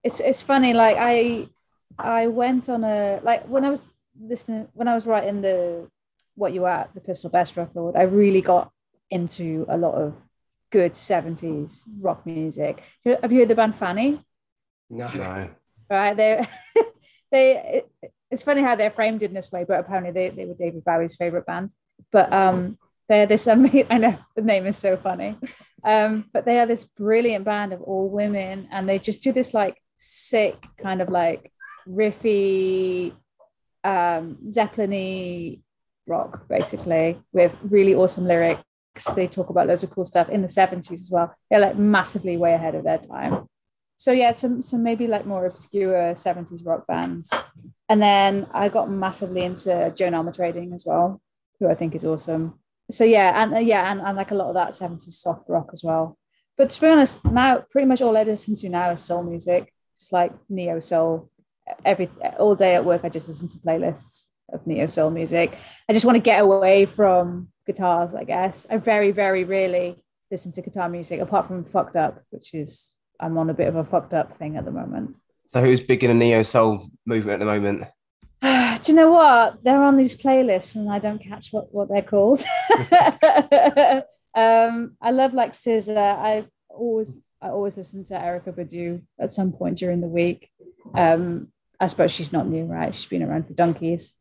[0.04, 0.74] It's it's funny.
[0.74, 1.50] Like I
[2.00, 3.84] I went on a like when I was
[4.18, 5.90] listening when I was writing the
[6.36, 7.98] what you at the personal Best record.
[7.98, 8.72] I really got
[9.10, 10.16] into a lot of
[10.74, 12.84] good 70s rock music.
[13.06, 14.20] Have you heard the band Fanny?
[14.90, 15.08] No.
[15.14, 15.50] No,
[15.88, 16.18] right?
[16.18, 16.48] They,
[17.32, 17.84] they.
[18.32, 21.16] It's funny how they're framed in this way, but apparently they, they were David Bowie's
[21.16, 21.70] favorite band.
[22.12, 23.86] But um, they're this amazing.
[23.92, 25.38] I know the name is so funny,
[25.84, 29.54] um, but they are this brilliant band of all women, and they just do this
[29.54, 31.52] like sick kind of like
[31.88, 33.14] riffy,
[33.84, 35.60] um, Zeppelin-y
[36.08, 38.64] rock, basically, with really awesome lyrics.
[39.16, 41.36] They talk about loads of cool stuff in the 70s as well.
[41.50, 43.48] They're like massively way ahead of their time.
[43.98, 47.32] So yeah some some maybe like more obscure 70s rock bands.
[47.90, 51.22] And then i got massively into Joan Armatrading as well
[51.60, 52.60] who i think is awesome.
[52.92, 55.70] So yeah and uh, yeah and, and like a lot of that 70s soft rock
[55.74, 56.18] as well.
[56.58, 59.74] But to be honest now pretty much all i listen to now is soul music.
[59.96, 61.30] It's like neo soul.
[61.86, 65.58] Every all day at work i just listen to playlists of neo soul music.
[65.88, 68.66] I just want to get away from guitars i guess.
[68.70, 73.38] I very very rarely listen to guitar music apart from fucked up which is i'm
[73.38, 75.16] on a bit of a fucked up thing at the moment.
[75.50, 77.84] So who's big in the neo soul movement at the moment?
[78.42, 79.64] do you know what?
[79.64, 82.44] They're on these playlists and i don't catch what, what they're called.
[84.36, 85.98] Um i love like SZA.
[85.98, 90.50] I always i always listen to Erykah Badu at some point during the week.
[90.96, 91.50] Um
[91.80, 92.96] i suppose she's not new right?
[92.96, 94.16] She's been around for donkeys.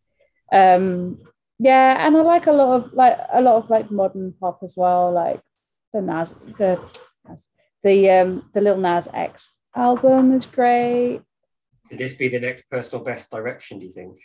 [0.52, 1.18] Um
[1.62, 4.74] yeah and i like a lot of like a lot of like modern pop as
[4.76, 5.40] well like
[5.92, 6.78] the nas the
[7.28, 7.50] Nas-
[7.84, 11.22] the um the Lil Nas X album is great
[11.88, 14.16] Could this be the next personal best direction, do you think?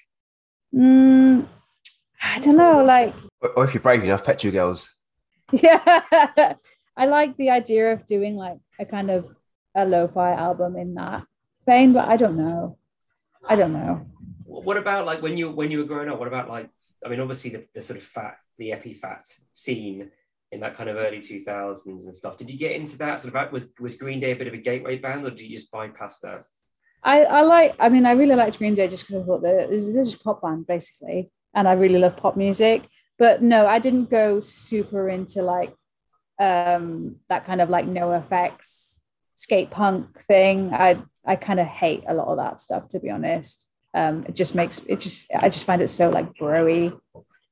[0.73, 1.45] Mm,
[2.21, 2.83] I don't know.
[2.83, 4.95] Like, Or, or if you're brave enough, Petrol Girls.
[5.51, 6.55] yeah,
[6.95, 9.27] I like the idea of doing like a kind of
[9.75, 11.27] a lo-fi album in that
[11.67, 12.77] vein, but I don't know.
[13.51, 14.07] I don't know.
[14.45, 16.19] What about like when you when you were growing up?
[16.19, 16.69] What about like
[17.07, 20.11] I mean, obviously the, the sort of fat the Epitaph scene
[20.51, 22.35] in that kind of early two thousands and stuff.
[22.35, 24.57] Did you get into that sort of was was Green Day a bit of a
[24.57, 26.41] gateway band, or did you just bypass that?
[27.03, 27.75] I, I like.
[27.79, 30.19] I mean, I really liked Green Day just because I thought that this is a
[30.19, 32.87] pop band basically, and I really love pop music.
[33.17, 35.73] But no, I didn't go super into like
[36.39, 39.01] um that kind of like NOFX
[39.35, 40.73] skate punk thing.
[40.73, 43.66] I I kind of hate a lot of that stuff to be honest.
[43.97, 46.93] Um, it just makes it just I just find it so like broy.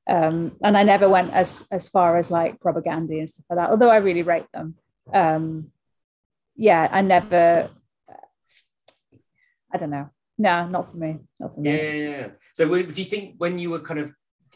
[0.07, 3.71] Um, and I never went as as far as like Propagandhi and stuff like that.
[3.71, 4.75] Although I really rate them.
[5.11, 5.71] Um,
[6.55, 7.69] yeah, I never.
[9.73, 10.09] I don't know.
[10.37, 11.17] No, not for me.
[11.39, 11.71] Not for me.
[11.71, 12.27] yeah, yeah.
[12.53, 14.13] So do you think when you were kind of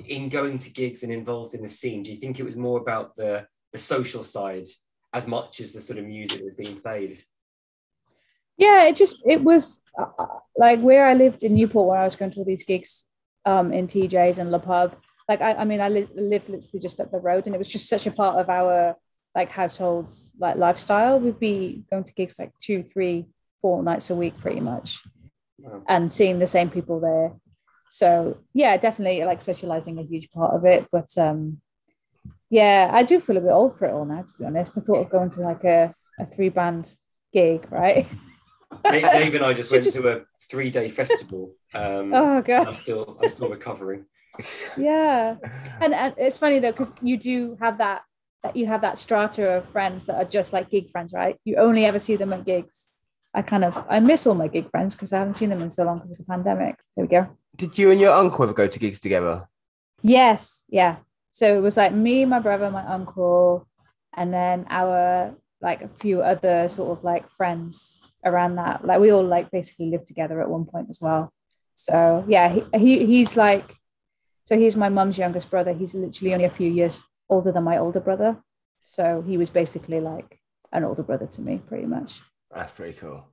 [0.08, 2.80] in going to gigs and involved in the scene, do you think it was more
[2.80, 4.68] about the the social side
[5.12, 7.24] as much as the sort of music was being played?
[8.60, 10.26] Yeah it just it was uh,
[10.58, 13.08] like where i lived in newport when i was going to all these gigs
[13.46, 14.96] um in TJ's and Le Pub
[15.30, 17.70] like i, I mean i li- lived literally just up the road and it was
[17.70, 18.96] just such a part of our
[19.36, 21.20] like households like lifestyle.
[21.20, 23.28] We'd be going to gigs like two three
[23.62, 25.00] four nights a week pretty much.
[25.62, 25.84] Wow.
[25.90, 27.34] and seeing the same people there.
[27.92, 31.60] So yeah definitely like socializing a huge part of it but um
[32.50, 34.78] yeah i do feel a bit old for it all now to be honest.
[34.78, 36.94] I thought of going to like a, a three band
[37.34, 38.08] gig right
[38.92, 41.56] Dave Dave and I just went just- to a three day festival.
[41.74, 44.06] Um, oh god I'm still I'm still recovering.
[44.78, 45.36] yeah
[45.82, 48.04] and, and it's funny though because you do have that
[48.44, 51.58] that you have that strata of friends that are just like gig friends right you
[51.58, 52.90] only ever see them at gigs
[53.34, 55.70] i kind of i miss all my gig friends because i haven't seen them in
[55.70, 57.28] so long because of the pandemic there we go
[57.60, 59.48] did you and your uncle ever go to gigs together?
[60.02, 60.98] Yes, yeah.
[61.34, 63.68] So it was like me, my brother, my uncle,
[64.16, 68.86] and then our like a few other sort of like friends around that.
[68.86, 71.34] Like we all like basically lived together at one point as well.
[71.76, 73.76] So yeah, he, he he's like,
[74.44, 75.74] so he's my mum's youngest brother.
[75.74, 78.38] He's literally only a few years older than my older brother.
[78.84, 80.40] So he was basically like
[80.72, 82.20] an older brother to me, pretty much.
[82.54, 83.26] That's pretty cool.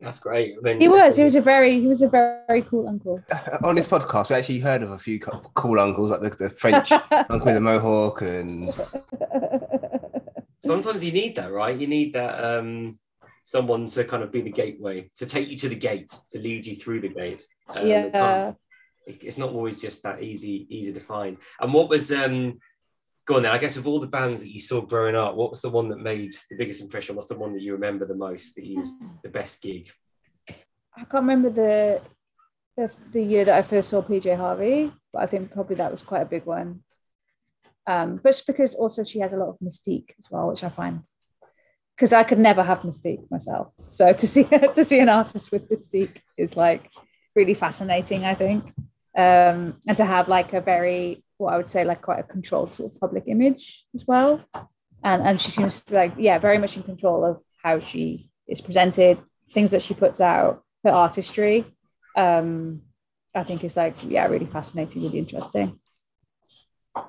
[0.00, 0.56] That's great.
[0.58, 1.16] I mean, He was.
[1.16, 1.80] He was a very.
[1.80, 3.22] He was a very, very cool uncle.
[3.64, 6.92] On this podcast, we actually heard of a few cool uncles, like the, the French
[7.12, 8.64] uncle with the mohawk, and
[10.58, 11.78] sometimes you need that, right?
[11.78, 12.98] You need that um,
[13.44, 16.66] someone to kind of be the gateway, to take you to the gate, to lead
[16.66, 17.46] you through the gate.
[17.68, 18.52] Um, yeah.
[19.06, 21.38] it's not always just that easy, easy to find.
[21.60, 22.58] And what was um,
[23.26, 23.52] go on then?
[23.52, 25.88] I guess of all the bands that you saw growing up, what was the one
[25.90, 27.14] that made the biggest impression?
[27.14, 28.54] What's the one that you remember the most?
[28.56, 28.92] That you was
[29.22, 29.90] the best gig?
[30.96, 32.00] I can't remember the,
[32.76, 36.02] the the year that I first saw PJ Harvey, but I think probably that was
[36.02, 36.80] quite a big one.
[37.86, 41.02] Um, but because also she has a lot of mystique as well, which I find
[41.96, 43.68] because I could never have mystique myself.
[43.88, 46.90] So to see to see an artist with mystique is like
[47.34, 48.64] really fascinating, I think.
[49.16, 52.74] Um, and to have like a very what I would say like quite a controlled
[52.74, 54.40] sort of public image as well.
[55.02, 58.60] And and she seems to like, yeah, very much in control of how she is
[58.60, 59.18] presented,
[59.50, 61.64] things that she puts out, her artistry.
[62.16, 62.82] Um,
[63.34, 65.80] I think is like, yeah, really fascinating, really interesting.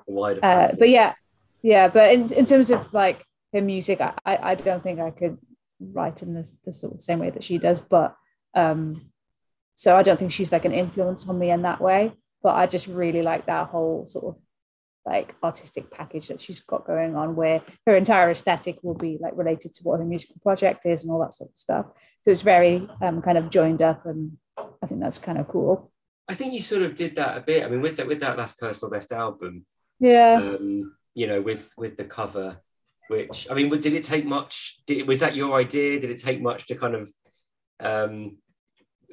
[0.06, 1.14] Wider Uh, but yeah,
[1.62, 5.38] yeah, but in, in terms of like her music, I, I don't think I could
[5.80, 7.80] write in this the sort of same way that she does.
[7.80, 8.14] But
[8.54, 9.10] um,
[9.74, 12.12] so I don't think she's like an influence on me in that way.
[12.42, 14.42] But I just really like that whole sort of
[15.04, 19.36] like artistic package that she's got going on, where her entire aesthetic will be like
[19.36, 21.86] related to what her musical project is and all that sort of stuff.
[22.22, 24.36] So it's very um, kind of joined up, and
[24.82, 25.92] I think that's kind of cool.
[26.28, 27.64] I think you sort of did that a bit.
[27.64, 29.64] I mean, with that with that last personal best album,
[30.00, 30.40] Yeah.
[30.42, 32.60] um, you know, with with the cover,
[33.08, 34.78] which I mean, did it take much?
[34.86, 36.00] Did, was that your idea?
[36.00, 37.10] Did it take much to kind of?
[37.80, 38.38] Um,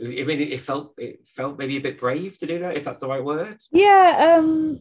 [0.02, 3.00] I mean, it felt it felt maybe a bit brave to do that, if that's
[3.00, 3.58] the right word.
[3.72, 4.80] yeah um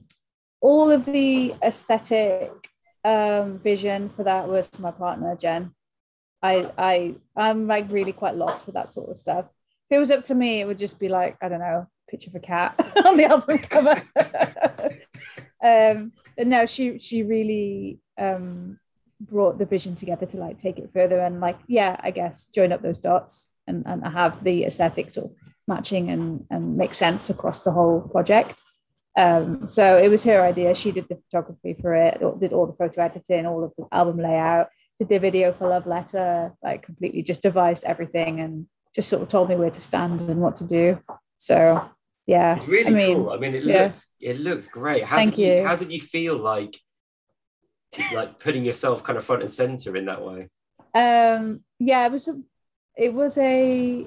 [0.60, 2.50] all of the aesthetic
[3.04, 5.74] um vision for that was my partner jen
[6.40, 9.46] i i i'm like really quite lost with that sort of stuff
[9.90, 12.30] if it was up to me it would just be like i don't know picture
[12.30, 14.02] of a cat on the album cover
[15.64, 18.78] um but no she she really um
[19.30, 22.72] brought the vision together to like take it further and like yeah i guess join
[22.72, 25.36] up those dots and and have the aesthetic sort of
[25.68, 28.60] matching and and make sense across the whole project
[29.16, 30.74] um, so it was her idea.
[30.74, 34.18] She did the photography for it, did all the photo editing, all of the album
[34.18, 34.68] layout,
[34.98, 39.28] did the video for Love Letter, like completely just devised everything and just sort of
[39.28, 40.98] told me where to stand and what to do.
[41.38, 41.90] So
[42.26, 43.30] yeah, It's really I mean, cool.
[43.30, 43.84] I mean, it yeah.
[43.84, 45.04] looks it looks great.
[45.04, 45.54] How Thank did you.
[45.54, 45.66] you.
[45.66, 46.78] How did you feel like
[48.12, 50.49] like putting yourself kind of front and center in that way?
[50.95, 52.38] um yeah it was a,
[52.97, 54.07] it was a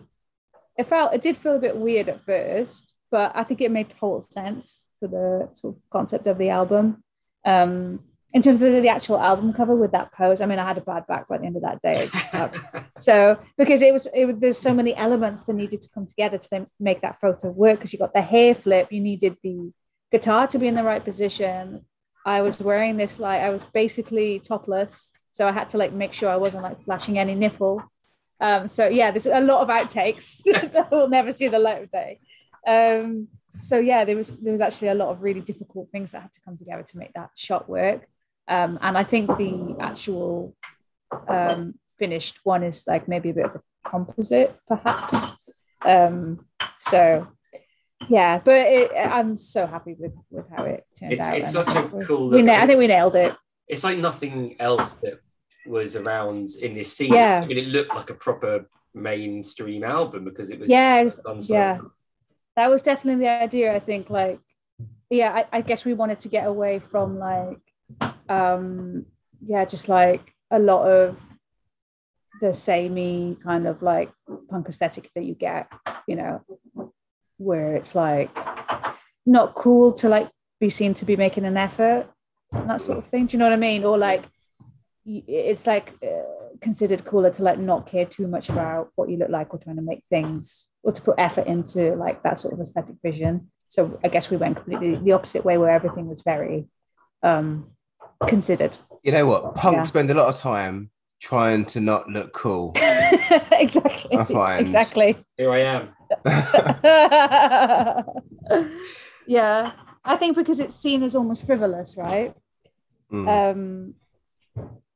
[0.78, 3.90] it felt it did feel a bit weird at first but i think it made
[3.90, 7.04] total sense for the sort of concept of the album.
[7.44, 8.02] Um
[8.34, 10.82] in terms of the actual album cover with that pose i mean i had a
[10.82, 12.04] bad back by the end of that day.
[12.04, 12.60] It sucked.
[13.00, 16.38] So because it was it was there's so many elements that needed to come together
[16.38, 19.72] to make that photo work because you got the hair flip you needed the
[20.12, 21.86] guitar to be in the right position
[22.26, 26.14] i was wearing this like i was basically topless so i had to like make
[26.14, 27.84] sure i wasn't like flashing any nipple.
[28.42, 31.92] Um so yeah there's a lot of outtakes that will never see the light of
[31.92, 32.20] day.
[32.68, 33.30] Um
[33.62, 36.34] so yeah there was there was actually a lot of really difficult things that had
[36.34, 38.08] to come together to make that shot work.
[38.48, 40.56] Um and i think the actual
[41.28, 45.36] um finished one is like maybe a bit of a composite perhaps.
[45.86, 46.46] Um
[46.80, 47.28] so
[48.10, 51.76] yeah but it, i'm so happy with with how it turned It's out it's such
[51.76, 52.30] a cool.
[52.30, 53.36] we na- i think we nailed it
[53.68, 55.20] it's like nothing else that
[55.66, 57.12] was around in this scene.
[57.12, 57.42] Yeah.
[57.44, 61.54] I mean, it looked like a proper mainstream album because it was Yeah, done so
[61.54, 61.80] yeah.
[62.56, 64.40] that was definitely the idea i think like
[65.10, 67.58] yeah I, I guess we wanted to get away from like
[68.30, 69.06] um
[69.46, 71.20] yeah just like a lot of
[72.42, 74.12] the samey kind of like
[74.50, 75.72] punk aesthetic that you get
[76.08, 76.42] you know
[77.38, 78.30] where it's like
[79.26, 80.30] not cool to like
[80.60, 82.08] be seen to be making an effort
[82.52, 84.24] and that sort of thing do you know what i mean or like
[85.06, 86.24] it's like uh,
[86.62, 89.76] considered cooler to like not care too much about what you look like or trying
[89.76, 94.00] to make things or to put effort into like that sort of aesthetic vision so
[94.04, 96.68] i guess we went completely the opposite way where everything was very
[97.24, 97.68] um
[98.28, 99.56] considered You know what?
[99.56, 99.84] Punk Yeah.
[99.84, 100.90] spend a lot of time
[101.22, 102.74] trying to not look cool.
[103.52, 105.90] exactly I find- exactly Here I am.
[109.28, 109.72] yeah,
[110.04, 112.34] I think because it's seen as almost frivolous, right?
[113.12, 113.28] Mm.
[113.28, 113.94] Um,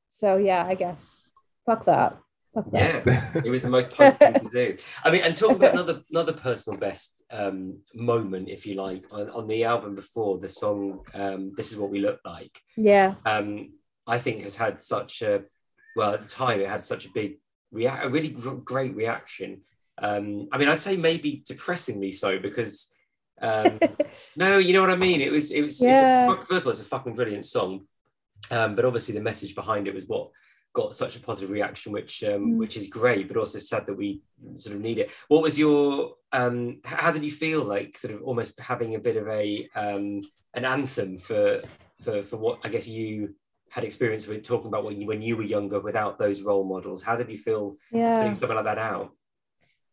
[0.10, 1.32] so yeah, I guess
[1.66, 2.18] fuck that.
[2.54, 3.06] Fuck that.
[3.06, 4.78] Yeah, it was the most punk thing to do.
[5.04, 9.30] I mean, and talk about another another personal best um, moment, if you like, on,
[9.30, 13.74] on the album before the song um, "This Is What We Look Like." Yeah, Um,
[14.08, 15.44] I think has had such a
[15.96, 17.38] well at the time it had such a big
[17.72, 19.62] react, a really great reaction.
[20.02, 22.94] Um, I mean, I'd say maybe depressingly so because
[23.42, 23.80] um,
[24.36, 25.22] no, you know what I mean.
[25.22, 26.34] It was it was Yeah.
[26.34, 27.86] a, first of all, it's a fucking brilliant song,
[28.52, 30.30] um, but obviously the message behind it was what
[30.74, 32.58] got such a positive reaction, which um, Mm.
[32.58, 34.22] which is great, but also sad that we
[34.56, 35.12] sort of need it.
[35.28, 39.18] What was your um, how did you feel like sort of almost having a bit
[39.18, 40.22] of a um,
[40.54, 41.60] an anthem for
[42.02, 43.36] for for what I guess you
[43.70, 47.04] had experience with talking about when you when you were younger without those role models?
[47.04, 48.18] How did you feel yeah.
[48.20, 49.12] putting something like that out?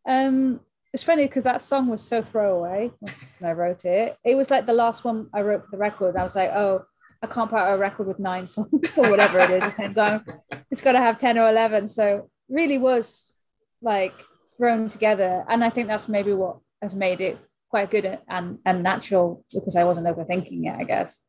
[0.07, 0.61] Um,
[0.93, 4.17] it's funny because that song was so throwaway when I wrote it.
[4.25, 6.17] It was like the last one I wrote for the record.
[6.17, 6.85] I was like, oh,
[7.23, 9.95] I can't put out a record with nine songs or whatever it is, or 10
[9.95, 10.23] songs.
[10.71, 11.89] It's got to have 10 or 11.
[11.89, 13.35] So really was
[13.83, 14.15] like
[14.57, 15.45] thrown together.
[15.49, 17.39] And I think that's maybe what has made it
[17.69, 21.21] quite good and, and natural because I wasn't overthinking it, I guess.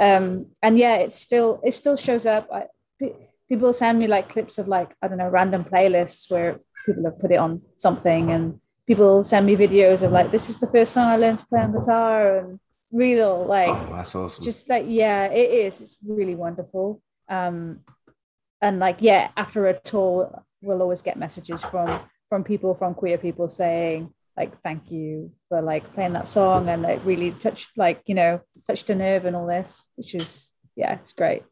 [0.00, 2.48] Um, and yeah, it still, it still shows up.
[2.52, 2.66] I,
[3.48, 7.18] people send me like clips of like, I don't know, random playlists where people have
[7.18, 10.92] put it on something and people send me videos of like, this is the first
[10.92, 12.60] song I learned to play on guitar and
[12.92, 14.44] real like, oh, that's awesome.
[14.44, 15.80] just like yeah it is.
[15.80, 17.02] It's really wonderful.
[17.28, 17.80] Um
[18.64, 23.18] and like yeah after a tour we'll always get messages from from people from queer
[23.18, 28.00] people saying like thank you for like playing that song and it really touched like
[28.06, 31.42] you know touched a nerve and all this which is yeah it's great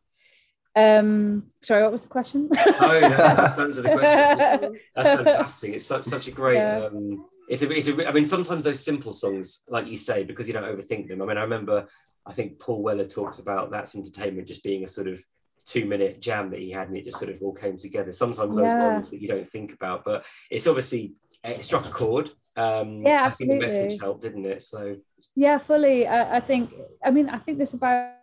[0.75, 4.79] um sorry what was the question Oh, no, that's answered the question.
[4.95, 5.75] That's fantastic.
[5.75, 6.57] It's such, such a great.
[6.57, 6.87] Yeah.
[6.87, 8.09] Um, it's a, it's a.
[8.09, 11.21] I mean, sometimes those simple songs, like you say, because you don't overthink them.
[11.23, 11.87] I mean, I remember.
[12.25, 15.23] I think Paul Weller talked about that's entertainment just being a sort of
[15.65, 18.13] two-minute jam that he had, and it just sort of all came together.
[18.13, 18.89] Sometimes those Yeah.
[18.93, 21.15] ones that you don't think about, but it's obviously
[21.45, 22.31] it struck a chord.
[22.57, 24.63] Um, Yeah, I think the message helped, didn't it?
[24.63, 24.97] So
[25.37, 28.15] yeah fully I, I think i mean i think there's about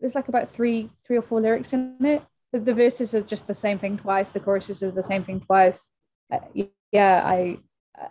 [0.00, 2.22] there's like about three three or four lyrics in it.
[2.52, 4.30] The, verses are just the same thing twice.
[4.30, 5.90] The choruses are the same thing twice.
[6.32, 6.38] Uh,
[6.92, 7.58] yeah i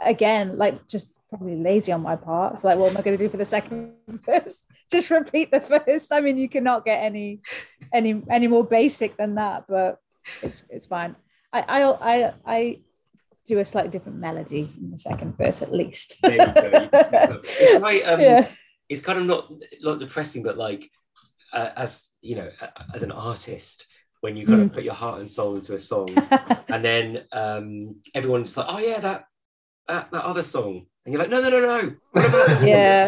[0.05, 2.53] again like just probably lazy on my part.
[2.53, 4.65] It's like what am i going to do for the second verse?
[4.91, 6.11] Just repeat the first.
[6.11, 7.41] I mean you cannot get any
[7.91, 9.99] any any more basic than that but
[10.41, 11.15] it's it's fine.
[11.51, 12.79] I i i, I
[13.45, 16.21] do a slightly different melody in the second verse at least.
[16.21, 16.45] There you go.
[16.45, 17.41] You can mix up.
[17.43, 18.49] It's quite, um, yeah.
[18.89, 20.89] it's kind of not not depressing, but like
[21.53, 22.49] uh, as you know,
[22.93, 23.87] as an artist,
[24.21, 24.65] when you kind Mm.
[24.65, 26.07] of put your heart and soul into a song,
[26.69, 29.25] and then um, everyone's like, "Oh yeah, that
[29.87, 32.67] that that other song," and you're like, "No, no, no, no." What about this one?"
[32.75, 33.07] yeah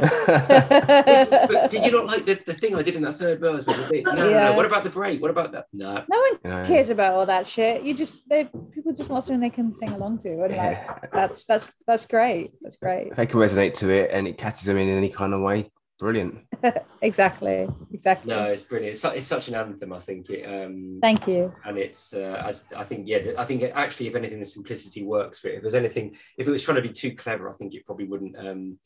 [1.06, 3.66] This- but did you not like the, the thing I did in that third verse?
[3.66, 4.06] With the bit?
[4.06, 4.30] No, no, no.
[4.30, 4.56] Yeah.
[4.56, 5.22] What about the break?
[5.22, 5.66] What about that?
[5.74, 6.04] No.
[6.10, 9.40] no one You cares about all that shit you just they people just want something
[9.40, 13.26] they can sing along to and like that's that's that's great that's great If they
[13.28, 16.40] can resonate to it and it catches them in any kind of way, brilliant.
[17.02, 18.94] exactly exactly No, it's brilliant.
[18.94, 19.94] It's, it's such an anthem.
[19.94, 20.44] I think it.
[20.44, 24.16] Um, thank you and it's uh, as I think yeah I think it, actually if
[24.16, 26.90] anything the simplicity works for it if there's anything if it was trying to be
[26.90, 28.78] too clever I think it probably wouldn't um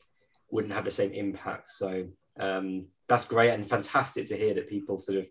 [0.50, 2.06] wouldn't have the same impact so
[2.38, 5.26] um that's great and fantastic to hear that people sort of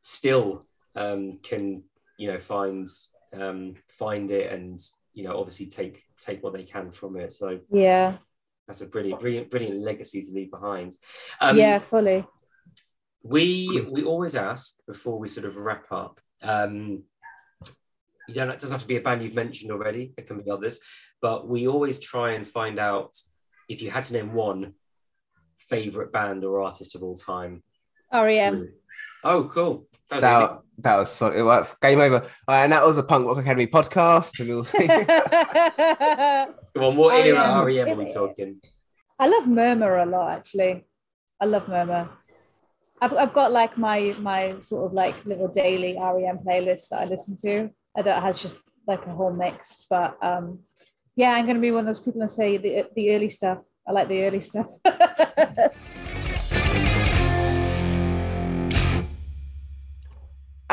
[0.00, 0.66] still
[0.96, 1.82] um can
[2.18, 2.88] you know find
[3.34, 4.78] um find it and
[5.14, 8.16] you know obviously take take what they can from it so yeah
[8.70, 10.96] that's a brilliant brilliant brilliant legacy to leave behind
[11.40, 12.24] um yeah fully
[13.22, 16.20] we we always ask before we sort of wrap up.
[16.42, 17.02] Um,
[18.28, 20.14] you don't it doesn't have to be a band you've mentioned already.
[20.16, 20.80] It can be others,
[21.20, 23.18] but we always try and find out
[23.68, 24.74] if you had to name one
[25.58, 27.62] favorite band or artist of all time.
[28.12, 28.72] rem
[29.22, 29.86] Oh, cool.
[30.10, 31.36] That was That, that was solid.
[31.36, 32.16] It was- Game over.
[32.48, 34.38] Uh, and that was the Punk Rock Academy podcast.
[34.40, 34.82] And we'll see.
[34.84, 34.88] easy.
[36.74, 37.66] Come on, what era REM.
[37.66, 38.60] REM are we talking?
[39.18, 40.86] I love Murmur a lot, actually.
[41.40, 42.08] I love Murmur.
[43.00, 47.04] I've, I've got like my my sort of like little daily REM playlist that I
[47.04, 49.86] listen to that has just like a whole mix.
[49.88, 50.60] But um,
[51.16, 53.58] yeah, I'm going to be one of those people that say the the early stuff.
[53.86, 54.66] I like the early stuff.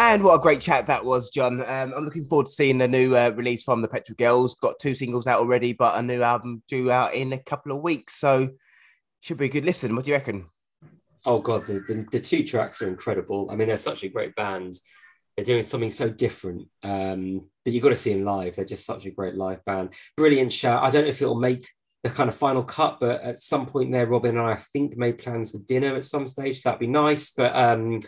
[0.09, 1.59] And what a great chat that was, John.
[1.59, 4.55] Um, I'm looking forward to seeing the new uh, release from the Petrol Girls.
[4.55, 7.81] Got two singles out already, but a new album due out in a couple of
[7.81, 8.15] weeks.
[8.15, 8.51] So
[9.19, 9.93] should be a good listen.
[9.97, 10.45] What do you reckon?
[11.25, 13.49] Oh god, the, the, the two tracks are incredible.
[13.51, 14.75] I mean, they're such a great band.
[15.35, 16.69] They're doing something so different.
[16.83, 18.55] Um, but you've got to see them live.
[18.55, 19.93] They're just such a great live band.
[20.15, 20.79] Brilliant show.
[20.81, 21.65] I don't know if it'll make
[22.03, 24.95] the kind of final cut, but at some point there, Robin and I, I think
[24.95, 26.61] made plans for dinner at some stage.
[26.61, 27.99] That'd be nice, but um,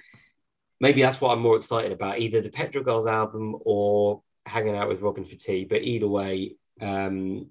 [0.80, 4.90] maybe that's what I'm more excited about: either the Petrol Girls album or hanging out
[4.90, 5.66] with Robin for tea.
[5.66, 7.48] But either way, um,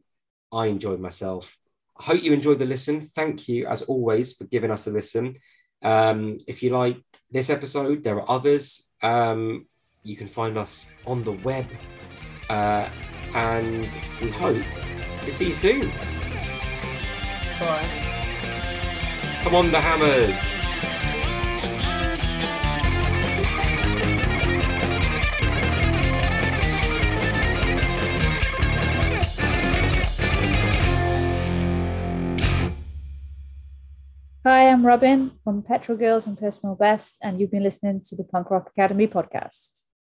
[0.53, 1.57] I enjoyed myself.
[1.99, 3.01] I hope you enjoyed the listen.
[3.01, 5.35] Thank you, as always, for giving us a listen.
[5.83, 6.99] Um, if you like
[7.31, 8.89] this episode, there are others.
[9.03, 9.67] Um,
[10.03, 11.67] you can find us on the web,
[12.49, 12.89] uh,
[13.35, 14.65] and we hope
[15.23, 15.91] to see you soon.
[17.61, 18.05] Bye.
[19.43, 20.69] Come on, the hammers.
[34.49, 38.25] Hi, I'm Robin from Petrol Girls and Personal Best, and you've been listening to the
[38.25, 39.88] Punk Rock Academy podcast.